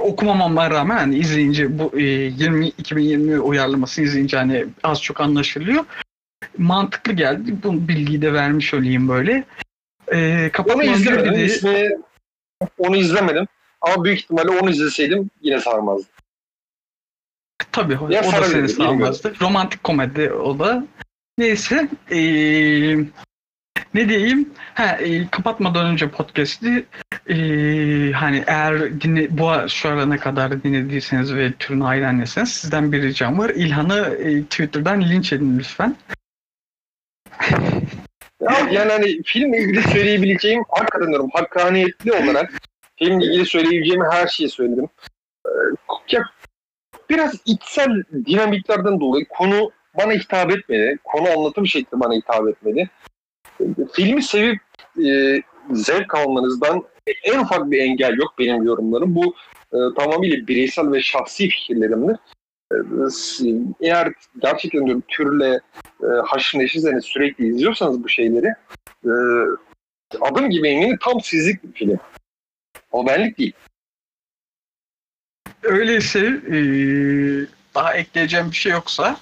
okumamama 0.00 0.70
rağmen 0.70 0.96
hani 0.96 1.18
izleyince 1.18 1.78
bu 1.78 1.98
e, 1.98 2.02
20 2.02 2.68
2020 2.68 3.40
uyarlaması 3.40 4.02
izleyince 4.02 4.36
hani 4.36 4.66
az 4.82 5.02
çok 5.02 5.20
anlaşılıyor. 5.20 5.84
Mantıklı 6.58 7.12
geldi. 7.12 7.54
Bu 7.62 7.88
bilgiyi 7.88 8.22
de 8.22 8.32
vermiş 8.32 8.74
olayım 8.74 9.08
böyle. 9.08 9.44
Ee, 10.12 10.50
Onu 10.74 10.82
izlemedim. 10.82 11.32
önce 11.32 11.40
de- 11.40 11.44
ismi- 11.44 11.98
onu 12.78 12.96
izlemedim. 12.96 13.46
Ama 13.80 14.04
büyük 14.04 14.18
ihtimalle 14.18 14.50
onu 14.50 14.70
izleseydim 14.70 15.30
yine 15.42 15.60
sarmazdı. 15.60 16.06
Tabii 17.72 17.98
o 17.98 18.10
Ya 18.10 18.24
da 18.24 18.30
sarabilir, 18.30 18.50
seni 18.52 18.68
sarmazdı. 18.68 19.34
Romantik 19.40 19.84
komedi 19.84 20.32
o 20.32 20.58
da. 20.58 20.86
Neyse. 21.38 21.88
eee, 22.10 22.98
ne 23.94 24.08
diyeyim? 24.08 24.50
Ha, 24.74 24.96
e, 25.00 25.28
kapatmadan 25.30 25.86
önce 25.86 26.08
podcast'i 26.08 26.86
eee, 27.28 28.12
hani 28.12 28.44
eğer 28.46 29.00
dinle, 29.00 29.38
bu 29.38 29.68
şu 29.68 29.88
ana 29.88 30.18
kadar 30.18 30.62
dinlediyseniz 30.62 31.34
ve 31.34 31.52
türün 31.52 31.80
hayranlısınız 31.80 32.52
sizden 32.52 32.92
bir 32.92 33.02
ricam 33.02 33.38
var. 33.38 33.50
İlhan'ı 33.50 34.16
e, 34.18 34.42
Twitter'dan 34.42 35.02
linç 35.02 35.32
edin 35.32 35.58
lütfen. 35.58 35.96
Ya, 38.40 38.68
yani 38.70 38.92
hani 38.92 39.22
filmle 39.22 39.58
ilgili 39.58 39.82
söyleyebileceğim 39.82 40.64
hakikaten 40.68 41.08
diyorum 41.08 41.30
hakkaniyetli 41.32 42.12
olarak 42.12 42.52
filmle 42.96 43.24
ilgili 43.24 43.46
söyleyebileceğim 43.46 44.02
her 44.10 44.26
şeyi 44.26 44.48
söyledim. 44.48 44.88
Ee, 45.46 45.50
biraz 47.10 47.34
içsel 47.46 48.02
dinamiklerden 48.26 49.00
dolayı 49.00 49.26
konu 49.28 49.70
bana 49.98 50.12
hitap 50.12 50.50
etmedi. 50.50 50.98
Konu 51.04 51.28
anlatım 51.28 51.66
şekli 51.66 52.00
bana 52.00 52.14
hitap 52.14 52.48
etmedi. 52.48 52.90
Filmi 53.92 54.22
sevip 54.22 54.60
e, 55.06 55.42
zevk 55.72 56.14
almanızdan 56.14 56.82
en 57.24 57.38
ufak 57.38 57.70
bir 57.70 57.78
engel 57.78 58.16
yok 58.16 58.34
benim 58.38 58.62
yorumlarım. 58.62 59.14
Bu 59.14 59.34
e, 59.72 59.78
tamamıyla 59.98 60.46
bireysel 60.46 60.92
ve 60.92 61.02
şahsi 61.02 61.48
fikirlerimdir. 61.48 62.16
Ee, 62.72 62.76
Eğer 63.80 64.12
gerçekten 64.42 64.86
diyorum 64.86 65.02
türle 65.08 65.60
e, 66.02 66.06
haşır 66.26 66.58
neşirseniz 66.58 67.04
sürekli 67.04 67.46
izliyorsanız 67.48 68.04
bu 68.04 68.08
şeyleri 68.08 68.54
e, 69.04 69.12
adım 70.20 70.50
gibi 70.50 70.68
eminim 70.68 70.98
tam 71.02 71.20
sizlik 71.20 71.64
bir 71.64 71.72
film. 71.72 71.98
O 72.92 73.06
benlik 73.06 73.38
değil. 73.38 73.52
Öyleyse 75.62 76.20
eee, 76.50 77.46
daha 77.74 77.94
ekleyeceğim 77.94 78.50
bir 78.50 78.56
şey 78.56 78.72
yoksa 78.72 79.16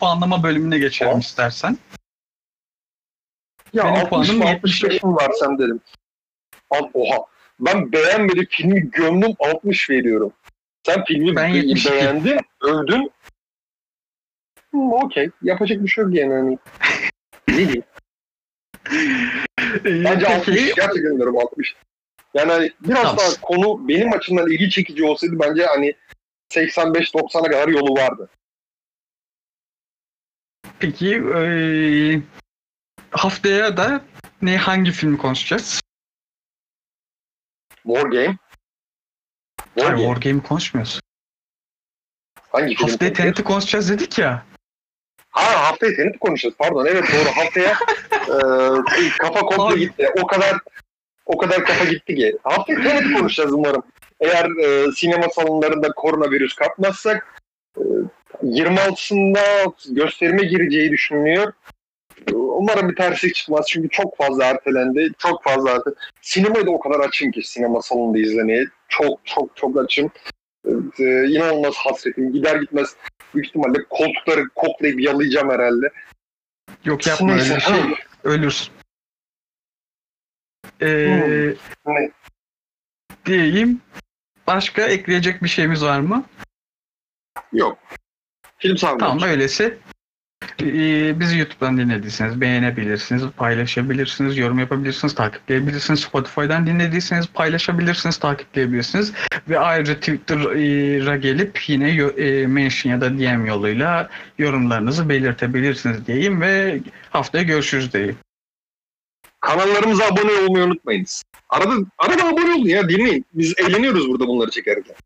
puanlama 0.00 0.42
bölümüne 0.42 0.78
geçelim 0.78 1.10
Tamam. 1.10 1.20
istersen. 1.20 1.78
Ya 3.72 3.84
Benim 3.84 3.94
60 3.96 4.08
puanım 4.10 4.38
mı 4.38 4.44
75. 4.48 4.84
65 4.84 5.02
mi 5.02 5.16
versem 5.20 5.58
dedim. 5.58 5.80
Al, 6.70 6.88
oha. 6.94 7.16
Ben 7.60 7.92
beğenmedim 7.92 8.46
filmi 8.50 8.90
gömdüm 8.90 9.32
60 9.38 9.90
veriyorum. 9.90 10.32
Sen 10.86 11.04
filmi 11.04 11.36
Ben 11.36 11.52
be- 11.52 11.56
72. 11.56 11.90
beğendin, 11.90 12.38
övdün. 12.60 13.10
Hmm, 14.70 14.92
Okey. 14.92 15.30
Yapacak 15.42 15.82
bir 15.84 15.88
şey 15.88 16.04
yok 16.04 16.14
yani. 16.14 16.32
Hani. 16.34 16.58
ne 17.48 17.56
diyeyim? 17.56 17.82
Bence 19.84 20.24
peki, 20.26 20.32
60. 20.34 20.74
Gerçekten 20.74 21.16
diyorum 21.16 21.38
60. 21.38 21.76
Yani 22.34 22.52
hani 22.52 22.70
biraz 22.80 23.02
Tamam. 23.02 23.16
daha 23.18 23.40
konu 23.42 23.88
benim 23.88 24.12
açımdan 24.12 24.50
ilgi 24.50 24.70
çekici 24.70 25.04
olsaydı 25.04 25.34
bence 25.40 25.66
hani 25.66 25.94
85-90'a 26.50 27.42
kadar 27.42 27.68
yolu 27.68 27.94
vardı. 27.94 28.28
Peki 30.78 31.06
eee, 31.06 32.22
haftaya 33.10 33.76
da 33.76 34.04
ne 34.42 34.56
hangi 34.56 34.92
filmi 34.92 35.18
konuşacağız? 35.18 35.80
War 37.82 38.02
Game. 38.02 38.36
War 39.74 39.86
Hayır, 39.92 39.96
Game. 39.96 40.14
War 40.14 40.30
Game 40.30 40.42
konuşmuyoruz. 40.42 41.00
Hangi 42.48 42.74
film? 42.74 42.88
Haftaya? 42.88 43.12
Tenet'i 43.12 43.44
konuşacağız 43.44 43.90
dedik 43.90 44.18
ya. 44.18 44.44
Ha 45.30 45.68
haftaya 45.68 45.96
Tenet 45.96 46.18
konuşacağız. 46.18 46.54
Pardon 46.58 46.86
evet 46.86 47.04
doğru. 47.12 47.30
Haftaya 47.36 47.70
e, 49.04 49.08
kafa 49.18 49.40
komple 49.40 49.78
gitti. 49.78 50.08
O 50.22 50.26
kadar 50.26 50.56
o 51.26 51.38
kadar 51.38 51.64
kafa 51.64 51.84
gitti 51.84 52.14
ki. 52.14 52.38
Haftaya 52.42 52.82
Tenet 52.82 53.18
konuşacağız 53.18 53.52
umarım. 53.52 53.82
Eğer 54.20 54.50
e, 54.64 54.92
sinema 54.92 55.28
salonlarında 55.28 55.92
koronavirüs 55.92 56.54
kapmazsak 56.54 57.42
e, 57.76 57.82
26'sında 58.42 59.72
gösterime 59.94 60.42
gireceği 60.42 60.90
düşünülüyor. 60.90 61.52
Umarım 62.32 62.88
bir 62.88 62.96
terslik 62.96 63.34
çıkmaz 63.34 63.66
çünkü 63.68 63.88
çok 63.88 64.16
fazla 64.16 64.44
ertelendi. 64.44 65.10
Çok 65.18 65.44
fazla 65.44 65.70
ertelendi. 65.70 65.98
Sinemayı 66.22 66.66
da 66.66 66.70
o 66.70 66.80
kadar 66.80 67.00
açım 67.00 67.30
ki 67.30 67.42
sinema 67.42 67.82
salonunda 67.82 68.18
izlemeye. 68.18 68.66
Çok 68.88 69.20
çok 69.24 69.56
çok 69.56 69.78
açım. 69.78 70.10
E, 70.66 70.70
e, 70.98 71.26
inanılmaz 71.28 71.74
hasretim. 71.76 72.32
Gider 72.32 72.56
gitmez 72.56 72.96
büyük 73.34 73.46
ihtimalle 73.46 73.84
koltukları 73.90 74.48
koklayıp 74.48 75.00
yalayacağım 75.00 75.50
herhalde. 75.50 75.90
Yok 76.84 77.06
yapma 77.06 77.34
Neyse, 77.34 77.52
öyle 77.52 77.60
şey. 77.60 77.80
Ölürsün. 78.24 78.72
Eee 80.80 81.54
Ne? 81.86 82.10
diyeyim. 83.26 83.80
Başka 84.46 84.82
ekleyecek 84.82 85.42
bir 85.42 85.48
şeyimiz 85.48 85.84
var 85.84 86.00
mı? 86.00 86.24
Yok. 87.52 87.78
Film 88.58 88.76
sahibi. 88.76 88.98
Tamam 88.98 89.22
öyleyse 89.22 89.64
e, 89.64 89.78
bizi 91.20 91.38
YouTube'dan 91.38 91.78
dinlediyseniz 91.78 92.40
beğenebilirsiniz, 92.40 93.22
paylaşabilirsiniz, 93.36 94.38
yorum 94.38 94.58
yapabilirsiniz, 94.58 95.14
takipleyebilirsiniz. 95.14 96.00
Spotify'dan 96.00 96.66
dinlediyseniz 96.66 97.26
paylaşabilirsiniz, 97.26 98.16
takipleyebilirsiniz. 98.16 99.12
Ve 99.48 99.58
ayrıca 99.58 99.94
Twitter'a 99.94 101.16
gelip 101.16 101.68
yine 101.68 101.90
e, 101.90 102.46
mention 102.46 102.92
ya 102.92 103.00
da 103.00 103.18
DM 103.18 103.46
yoluyla 103.46 104.10
yorumlarınızı 104.38 105.08
belirtebilirsiniz 105.08 106.06
diyeyim 106.06 106.40
ve 106.40 106.80
haftaya 107.10 107.44
görüşürüz 107.44 107.92
diyeyim. 107.92 108.16
Kanallarımıza 109.40 110.04
abone 110.04 110.32
olmayı 110.32 110.64
unutmayınız. 110.64 111.22
Arada, 111.48 111.74
arada 111.98 112.24
abone 112.24 112.52
olun 112.52 112.66
ya 112.66 112.88
dinleyin. 112.88 113.26
Biz 113.34 113.54
eğleniyoruz 113.58 114.08
burada 114.08 114.26
bunları 114.26 114.50
çekerken. 114.50 114.96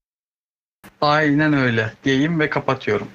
Aynen 1.00 1.52
öyle 1.52 1.92
diyeyim 2.04 2.40
ve 2.40 2.50
kapatıyorum. 2.50 3.08